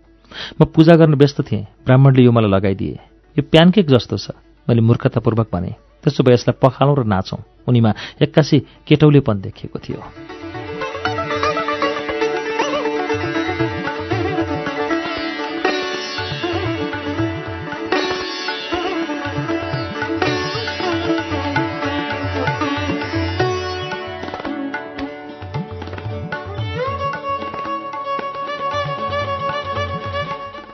म 0.57 0.65
पूजा 0.65 0.97
गर्न 0.97 1.15
व्यस्त 1.21 1.41
थिएँ 1.45 1.85
ब्राह्मणले 1.85 2.23
यो 2.25 2.33
मलाई 2.33 2.51
लगाइदिए। 2.51 2.99
यो 3.37 3.43
प्यानकेक 3.45 3.87
जस्तो 3.87 4.17
छ। 4.17 4.33
मैले 4.67 4.81
मूर्खतापूर्वक 4.81 5.49
भने 5.53 5.71
त्यसो 6.01 6.25
भए 6.25 6.33
यसलाई 6.33 6.57
पखालौँ 6.57 6.97
र 6.97 7.05
नाचौँ। 7.05 7.41
उनीमा 7.69 7.93
एक्कासी 8.23 8.59
केटौलेपन 8.87 9.41
देखिएको 9.41 9.79
थियो। 9.79 10.03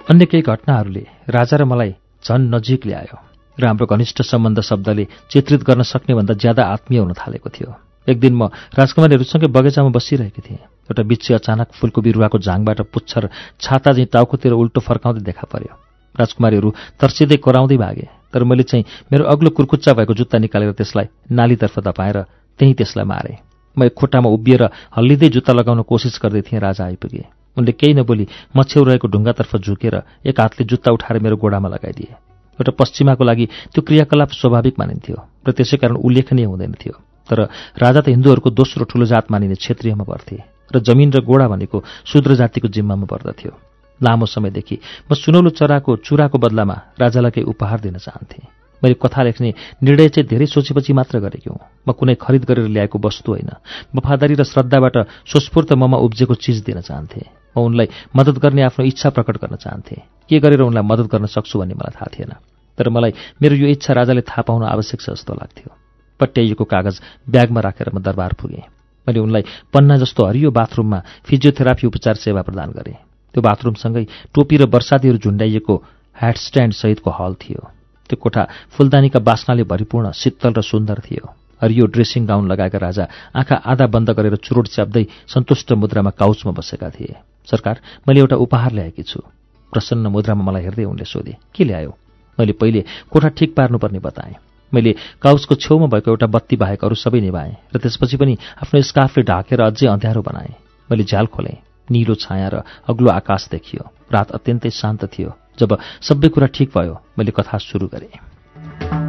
अन्य 0.08 0.24
केही 0.24 0.42
घटनाहरूले 0.42 1.04
राजा 1.28 1.56
र 1.56 1.64
मलाई 1.64 1.92
झन 2.24 2.54
नजिक 2.54 2.86
ल्यायो। 2.86 3.27
र 3.60 3.66
हाम्रो 3.66 3.86
घनिष्ठ 3.86 4.22
सम्बन्ध 4.22 4.60
शब्दले 4.60 5.04
चित्रित 5.30 5.62
गर्न 5.62 5.82
सक्ने 5.82 6.14
भन्दा 6.14 6.34
ज्यादा 6.34 6.62
आत्मीय 6.64 7.00
हुन 7.00 7.12
थालेको 7.12 7.50
थियो। 7.50 7.74
एक 8.08 8.20
दिन 8.20 8.34
म 8.34 8.48
राजकुमारीहरूसँगै 8.72 9.46
बगैँचामा 9.50 9.90
बसिरहेकी 9.90 10.40
थिएँ। 10.40 10.62
एउटा 10.88 11.02
बिच्छी 11.02 11.34
अचानक 11.34 11.68
फुलको 11.76 12.00
बिरुवाको 12.00 12.38
झाङबाट 12.38 12.80
पुच्छर 12.94 13.28
छाता 13.60 13.92
चाहिँ 13.92 14.08
टाउकोतिर 14.08 14.52
उल्टो 14.52 14.80
फर्काउँदै 14.80 15.22
देखा 15.22 15.46
पर्यो। 15.52 15.72
राजकुमारीहरू 16.14 16.70
तर्सिँदै 17.00 17.36
कराउँदै 17.36 17.76
भागे 17.76 18.06
तर 18.32 18.44
मैले 18.44 18.62
चाहिँ 18.62 18.84
मेरो 19.12 19.24
अग्लो 19.26 19.50
कुर्कुच्चा 19.50 19.92
भएको 19.92 20.14
जुत्ता 20.14 20.38
निकालेर 20.38 20.72
त्यसलाई 20.72 21.06
नालीतर्फ 21.30 21.78
दपाएर 21.84 22.16
त्यहीँ 22.58 22.74
त्यसलाई 22.74 23.04
मारे। 23.04 23.34
म 23.76 23.84
एक 23.84 23.94
खुट्टामा 23.94 24.28
उभिएर 24.30 24.62
हल्लिँदै 24.96 25.28
जुत्ता 25.28 25.52
लगाउन 25.52 25.82
कोसिस 25.82 26.18
गर्दै 26.22 26.42
थिएँ 26.42 26.60
राजा 26.60 26.84
आइपुगे। 26.84 27.24
उनले 27.56 27.72
केही 27.72 27.94
नबोली 27.94 28.26
म 28.56 28.62
रहेको 28.64 29.08
ढुङ्गातर्फ 29.08 29.56
झुकेर 29.58 29.94
एक 30.26 30.40
हातले 30.40 30.64
जुत्ता 30.64 30.92
उठाएर 30.92 31.22
मेरो 31.22 31.36
गोडामा 31.36 31.68
लगाइदिए। 31.68 32.14
एउटा 32.58 32.72
पश्चिमाको 32.74 33.24
लागि 33.24 33.46
त्यो 33.72 33.80
क्रियाकलाप 33.82 34.30
स्वाभाविक 34.34 34.74
मानिन्थ्यो 34.78 35.16
र 35.46 35.50
त्यसै 35.52 35.76
कारण 35.78 35.96
उल्लेखनीय 35.96 36.44
हुँदैन 36.44 36.74
थियो 36.74 36.94
तर 37.30 37.38
राजा 37.78 38.00
त 38.00 38.08
हिन्दूहरूको 38.08 38.50
दोस्रो 38.50 38.84
ठूलो 38.84 39.04
जात 39.06 39.30
मानिने 39.30 39.54
क्षेत्रीयमा 39.54 40.04
पर्थे 40.04 40.36
र 40.74 40.76
जमिन 40.80 41.12
र 41.12 41.20
गोडा 41.24 41.46
भनेको 41.48 41.76
शूद्र 42.04 42.34
जातिको 42.34 42.68
जिम्मामा 42.68 43.06
पर्दथ्यो। 43.06 43.52
लामो 44.00 44.26
समयदेखि 44.26 44.76
म 45.10 45.14
सुनौलो 45.14 45.50
चराको 45.50 45.96
चुराको 46.06 46.38
बदलामा 46.38 46.76
राजालाई 47.00 47.30
केही 47.30 47.46
उपहार 47.46 47.80
दिन 47.80 47.96
चाहन्थेँ। 47.98 48.46
मैले 48.82 48.94
कथा 48.94 49.22
लेख्ने 49.22 49.48
निर्णय 49.82 50.08
चाहिँ 50.08 50.28
धेरै 50.28 50.46
सोचेपछि 50.46 50.92
मात्र 50.92 51.18
गरेकी 51.18 51.50
हुँ। 51.50 51.58
म 51.82 51.92
कुनै 51.92 52.14
खरिद 52.14 52.44
गरेर 52.44 52.68
ल्याएको 52.70 52.98
वस्तु 52.98 53.32
होइन। 53.32 53.50
वफादारी 53.90 54.34
र 54.38 54.44
श्रद्धाबाट 54.44 54.96
स्वस्फूर्त 55.26 55.72
ममा 55.72 55.98
उब्जेको 55.98 56.34
चिज 56.34 56.62
दिन 56.62 56.80
चाहन्थे। 56.80 57.22
म 57.58 57.66
उनलाई 57.66 58.14
मद्दत 58.14 58.38
गर्ने 58.38 58.62
आफ्नो 58.70 58.86
इच्छा 58.86 59.10
प्रकट 59.10 59.36
गर्न 59.42 59.56
चाहन्थे। 59.58 59.96
के 60.30 60.38
गरेर 60.38 60.62
उनलाई 60.62 60.86
मद्दत 60.86 61.10
गर्न 61.10 61.26
सक्छु 61.26 61.58
भन्ने 61.58 61.74
मलाई 61.74 61.92
थाहा 61.98 62.08
थिएन। 62.14 62.32
तर 62.78 62.88
मलाई 62.94 63.12
मेरो 63.42 63.54
यो 63.58 63.66
इच्छा 63.74 63.92
राजाले 63.98 64.22
थाहा 64.22 64.42
पाउन 64.46 64.62
आवश्यक 64.70 65.00
छ 65.02 65.10
जस्तो 65.10 65.34
लाग्थ्यो। 65.34 65.74
पट्याइएको 66.20 66.64
कागज 66.64 67.26
ब्यागमा 67.26 67.60
राखेर 67.60 67.90
म 67.90 67.98
दरबार 67.98 68.32
पुगेँ। 68.38 68.62
मैले 69.06 69.18
उनलाई 69.18 69.42
पन्ना 69.74 69.96
जस्तो 69.98 70.20
हरियो 70.26 70.50
बाथरुममा 70.50 70.98
फिजियोथेरापी 71.26 71.86
उपचार 71.86 72.14
सेवा 72.14 72.42
प्रदान 72.42 72.70
गरेँ। 72.70 72.98
त्यो 73.34 73.40
बाथरुमसँगै 73.42 74.04
टोपी 74.30 74.56
र 74.56 74.62
वर्षादीहरू 74.68 75.18
झुन्डाइएको 75.18 75.74
ह्यान्डस्ट्यान्ड 76.16 76.74
सहितको 76.74 77.10
हल 77.10 77.34
थियो। 77.34 77.62
त्यो 78.10 78.16
कोठा 78.16 78.42
फुलदानीका 78.72 79.20
बास्नाले 79.20 79.64
भरिपूर्ण 79.64 80.12
शीतल 80.12 80.52
र 80.54 80.60
सुन्दर 80.62 80.98
थियो। 81.02 81.24
हरियो 81.62 81.84
ड्रेसिङ 81.90 82.26
गाउन 82.26 82.44
लगाएका 82.46 82.78
राजा 82.78 83.04
आँखा 83.34 83.56
आधा 83.66 83.86
बन्द 83.90 84.10
गरेर 84.14 84.36
चुरोट 84.38 84.66
च्याप्दै 84.68 85.04
सन्तुष्ट 85.26 85.72
मुद्रामा 85.72 86.10
काउचमा 86.14 86.52
बसेका 86.52 86.88
थिए। 86.90 87.14
सरकार 87.50 87.80
मैले 88.08 88.20
एउटा 88.20 88.36
उपहार 88.36 88.72
ल्याएकी 88.72 89.02
छु। 89.02 89.20
प्रसन्न 89.72 90.06
मुद्रामा 90.06 90.44
मलाई 90.44 90.62
हेर्दै 90.62 90.84
उनले 90.84 91.04
सोधे 91.04 91.36
के 91.54 91.64
ल्यायो? 91.64 91.92
मैले 92.38 92.52
पहिले 92.52 92.84
कोठा 93.10 93.28
ठिक 93.28 93.54
पार्नुपर्ने 93.56 93.98
बताएँ। 93.98 94.34
मैले 94.72 94.94
काउचको 95.22 95.54
छेउमा 95.54 95.86
भएको 95.86 96.10
एउटा 96.10 96.26
बत्ती 96.26 96.56
बाहेक 96.56 96.84
अरू 96.84 96.94
सबै 96.94 97.20
निभाएँ 97.20 97.54
र 97.74 97.78
त्यसपछि 97.78 98.16
पनि 98.16 98.36
आफ्नो 98.62 98.82
स्कार्फले 98.82 99.22
ढाकेर 99.24 99.60
अझै 99.60 99.86
अँध्यारो 99.86 100.22
बनाएँ। 100.22 100.54
मैले 100.88 101.04
झ्याल 101.04 101.26
खोलेँ 101.26 101.56
निलो 101.88 102.14
छाया 102.14 102.48
र 102.48 102.62
अग्लो 102.88 103.10
आकाश 103.10 103.48
देखियो। 103.50 103.82
रात 104.12 104.30
अत्यन्तै 104.30 104.70
शान्त 104.70 105.04
थियो। 105.08 105.32
जब 105.58 105.78
सबै 106.00 106.28
कुरा 106.28 106.46
ठिक 106.52 106.68
भयो 106.76 107.00
मैले 107.18 107.32
कथा 107.32 107.58
सुरु 107.58 107.88
गरेँ। 107.88 109.07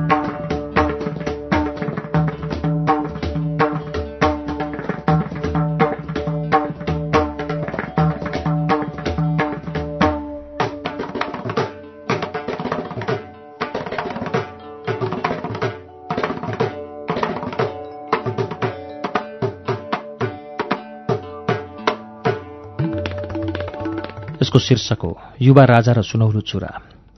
शीर्षक 24.70 25.02
हो। 25.04 25.18
युवा 25.42 25.64
राजा 25.66 25.92
र 25.92 26.02
सुनौलो 26.02 26.42
चुरा। 26.42 26.70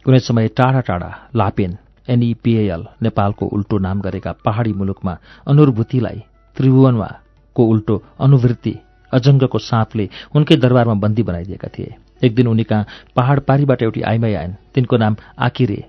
कुनै 0.05 0.19
समय 0.19 0.47
टाढा 0.47 0.79
टाढा 0.79 1.09
लापेन 1.35 1.77
एनइपिएल 2.09 2.85
नेपालको 3.03 3.45
उल्टो 3.45 3.77
नाम 3.77 4.01
गरेका 4.01 4.31
पहाडी 4.45 4.73
मुलुकमा 4.73 5.17
अनुभूतिलाई 5.47 6.19
त्रिभुवनमा 6.57 7.09
को 7.55 7.63
उल्टो 7.63 7.95
अनुवृत्ति 8.19 8.73
अजङ्गको 9.13 9.57
साँपले 9.59 10.09
उनकै 10.35 10.55
दरबारमा 10.55 10.93
बन्दी 10.93 11.23
बनाइदिएका 11.23 11.67
थिए। 11.67 11.95
एक 12.23 12.35
दिन 12.35 12.47
उनी 12.47 12.63
कहाँ 12.63 12.87
पहाड 13.15 13.39
पारीबाट 13.39 13.81
एउटी 13.83 14.01
आइमाई 14.01 14.33
आइन्। 14.33 14.53
तिनको 14.73 14.97
नाम 14.97 15.15
आकिरे 15.39 15.83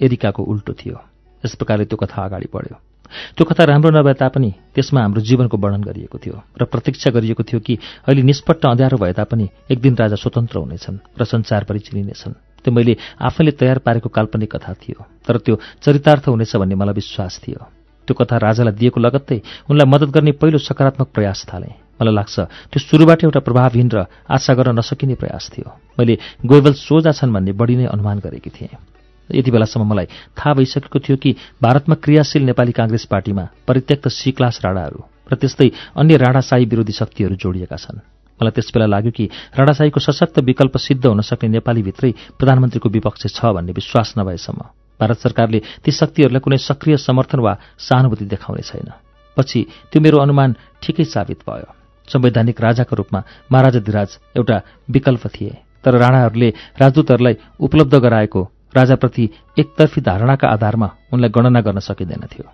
एरिकाको 0.00 0.42
उल्टो 0.42 0.72
थियो। 0.72 1.02
यस 1.44 1.54
प्रकारले 1.54 1.84
त्यो 1.84 1.96
कथा 1.96 2.24
अगाडि 2.24 2.48
बढ्यो। 2.54 2.87
त्यो 3.36 3.44
कथा 3.44 3.64
राम्रो 3.64 3.90
नभए 3.90 4.14
तापनि 4.14 4.50
त्यसमा 4.74 5.00
हाम्रो 5.02 5.20
जीवनको 5.20 5.56
वर्णन 5.56 5.82
गरिएको 5.82 6.18
थियो 6.18 6.36
र 6.60 6.64
प्रतीक्षा 6.64 7.10
गरिएको 7.10 7.42
थियो 7.42 7.60
कि 7.60 7.78
अहिले 8.06 8.22
निष्पट्ट 8.22 8.66
अँध्यारो 8.66 8.96
भए 8.98 9.12
तापनि 9.12 9.48
एक 9.70 9.78
दिन 9.80 9.94
राजा 9.96 10.16
स्वतन्त्र 10.16 10.58
हुनेछन् 10.58 10.98
र 11.20 11.24
संसारभरि 11.24 11.78
चिनिनेछन् 11.78 12.34
त्यो 12.64 12.74
मैले 12.74 12.96
आफैले 13.22 13.50
तयार 13.54 13.78
पारेको 13.78 14.08
काल्पनिक 14.08 14.50
कथा 14.56 14.72
थियो 14.74 15.06
तर 15.26 15.38
त्यो 15.38 15.54
चरितार्थ 15.82 16.28
हुनेछ 16.28 16.56
भन्ने 16.56 16.74
मलाई 16.74 16.94
विश्वास 16.94 17.40
थियो। 17.46 17.60
त्यो 18.08 18.14
कथा 18.14 18.36
राजालाई 18.36 18.74
दिएको 18.74 19.00
लगत्तै 19.00 19.38
उनलाई 19.70 19.86
मद्दत 19.86 20.10
गर्ने 20.10 20.32
पहिलो 20.40 20.58
सकारात्मक 20.58 21.08
प्रयास 21.14 21.46
थाले। 21.46 21.70
मलाई 22.00 22.14
लाग्छ 22.14 22.36
त्यो 22.72 22.78
सुरुबाट 22.80 23.24
एउटा 23.24 23.40
प्रभावहीन 23.40 23.88
र 23.94 24.06
आशा 24.26 24.52
गर्न 24.54 24.78
नसकिने 24.78 25.14
प्रयास 25.14 25.44
थियो। 25.54 25.68
मैले 25.98 26.14
गोइबल 26.42 26.72
सोझा 26.72 27.12
छन् 27.12 27.32
भन्ने 27.32 27.52
बढी 27.52 27.76
नै 27.76 27.86
अनुमान 27.86 28.18
गरेकी 28.18 28.50
थिएँ। 28.50 28.97
यति 29.30 29.50
बेलासम्म 29.50 29.84
मलाई 29.84 30.06
थाहा 30.36 30.54
भइसकेको 30.54 30.98
थियो 30.98 31.16
कि 31.16 31.34
भारतमा 31.62 31.94
क्रियाशील 31.94 32.42
नेपाली 32.44 32.72
काङ्ग्रेस 32.72 33.04
पार्टीमा 33.04 33.44
परित्यक्त 33.68 34.08
सी 34.08 34.30
क्लास 34.32 34.60
राणाहरू 34.64 35.00
र 35.28 35.34
त्यस्तै 35.36 35.68
अन्य 35.96 36.16
राणाशाही 36.16 36.64
विरोधी 36.64 36.92
शक्तिहरू 36.92 37.34
जोडिएका 37.36 37.76
छन्। 37.76 38.00
मलाई 38.40 38.54
त्यसबेला 38.54 38.86
लाग्यो 38.86 39.12
कि 39.12 39.24
राणाशाहीको 39.58 40.00
सशक्त 40.00 40.38
विकल्प 40.40 40.76
सिद्ध 40.78 41.04
हुन 41.06 41.20
सक्ने 41.20 41.48
नेपालीभित्रै 41.48 42.10
प्रधानमन्त्रीको 42.38 42.88
विपक्ष 42.88 43.26
छ 43.36 43.52
भन्ने 43.52 43.72
विश्वास 43.72 44.14
नभएसम्म 44.18 44.60
भारत 45.00 45.18
सरकारले 45.18 45.58
ती 45.84 45.90
शक्तिहरूलाई 45.90 46.40
कुनै 46.40 46.58
सक्रिय 46.58 46.96
समर्थन 46.98 47.40
वा 47.40 47.52
सहानुभूति 47.78 48.24
देखाउने 48.24 48.62
छैन। 48.62 48.88
पछि 49.36 49.60
त्यो 49.92 50.00
मेरो 50.00 50.18
अनुमान 50.18 50.56
ठिकै 50.82 51.04
साबित 51.04 51.42
भयो। 51.44 51.70
संवैधानिक 52.08 52.60
राजाको 52.60 52.96
रूपमा 52.96 53.20
महाराजा 53.52 53.80
धिराज 53.80 54.18
एउटा 54.36 54.56
विकल्प 54.90 55.26
थिए 55.28 55.54
तर 55.84 55.94
राणाहरूले 55.94 56.48
राजदूतहरूलाई 56.80 57.36
उपलब्ध 57.60 57.94
गराएको 57.94 58.40
राजाप्रति 58.78 59.28
एकतर्फी 59.58 60.00
धारणाका 60.00 60.48
आधारमा 60.48 60.88
उनलाई 61.12 61.30
गणना 61.30 61.60
गर्न 61.60 61.78
सकिँदैन 61.80 62.26
थियो। 62.32 62.46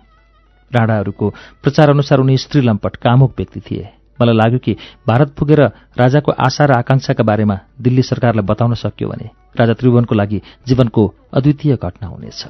राणाहरूको 0.71 1.29
प्रचार 1.63 1.89
अनुसार 1.89 2.19
उनी 2.19 2.37
स्त्री 2.37 2.61
लम्पट 2.61 2.95
कामुक 2.95 3.33
व्यक्ति 3.37 3.59
थिए। 3.61 3.85
मलाई 4.19 4.35
लाग्यो 4.35 4.59
कि 4.59 4.73
भारत 5.07 5.33
पुगेर 5.37 5.61
राजाको 5.99 6.31
आशा 6.39 6.65
र 6.65 6.71
आकांक्षाका 6.71 7.23
बारेमा 7.23 7.57
दिल्ली 7.81 8.01
सरकारलाई 8.01 8.45
बताउन 8.45 8.73
सक्यो 8.73 9.09
भने 9.09 9.29
राजा 9.59 9.73
त्रिभुवनको 9.73 10.15
लागि 10.15 10.41
जीवनको 10.67 11.03
अद्वितीय 11.33 11.75
घटना 11.75 12.07
हुनेछ। 12.07 12.41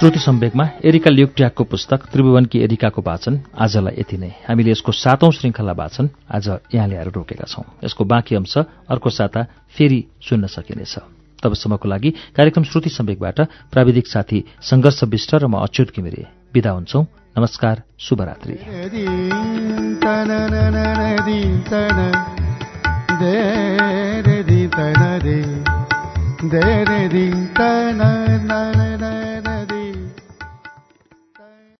श्रुति 0.00 0.18
सम्वेकमा 0.18 0.64
एरिका 0.84 1.10
ल्युक्ट्याकको 1.10 1.64
पुस्तक 1.64 2.04
त्रिभुवनकी 2.12 2.58
एरिकाको 2.58 3.02
वाचन 3.04 3.34
आजलाई 3.60 3.94
यति 3.98 4.16
नै 4.16 4.28
हामीले 4.46 4.70
यसको 4.70 4.92
सातौं 4.94 5.30
श्रृङ्खला 5.30 5.72
वाचन 5.76 6.08
आज 6.32 6.48
यहाँ 6.74 6.86
ल्याएर 6.88 7.08
रोकेका 7.12 7.44
छौं 7.44 7.64
यसको 7.84 8.04
बाँकी 8.06 8.34
अंश 8.34 8.56
अर्को 8.88 9.10
साता 9.10 9.42
फेरि 9.76 10.00
सुन्न 10.24 10.46
सकिनेछ 10.48 10.94
तबसम्मको 11.42 11.88
लागि 11.88 12.10
कार्यक्रम 12.32 12.64
श्रुति 12.64 12.90
सम्वेकबाट 12.90 13.40
प्राविधिक 13.68 14.06
साथी 14.08 14.44
संघर्ष 14.64 15.04
विष्ट 15.06 15.34
र 15.34 15.46
म 15.46 15.60
अच्युत 15.60 15.92
घिमिरे 15.92 16.24
विदा 16.54 16.70
हुन्छौ 16.70 17.02
नमस्कार 17.36 17.82
शुभरात्रि 18.00 18.56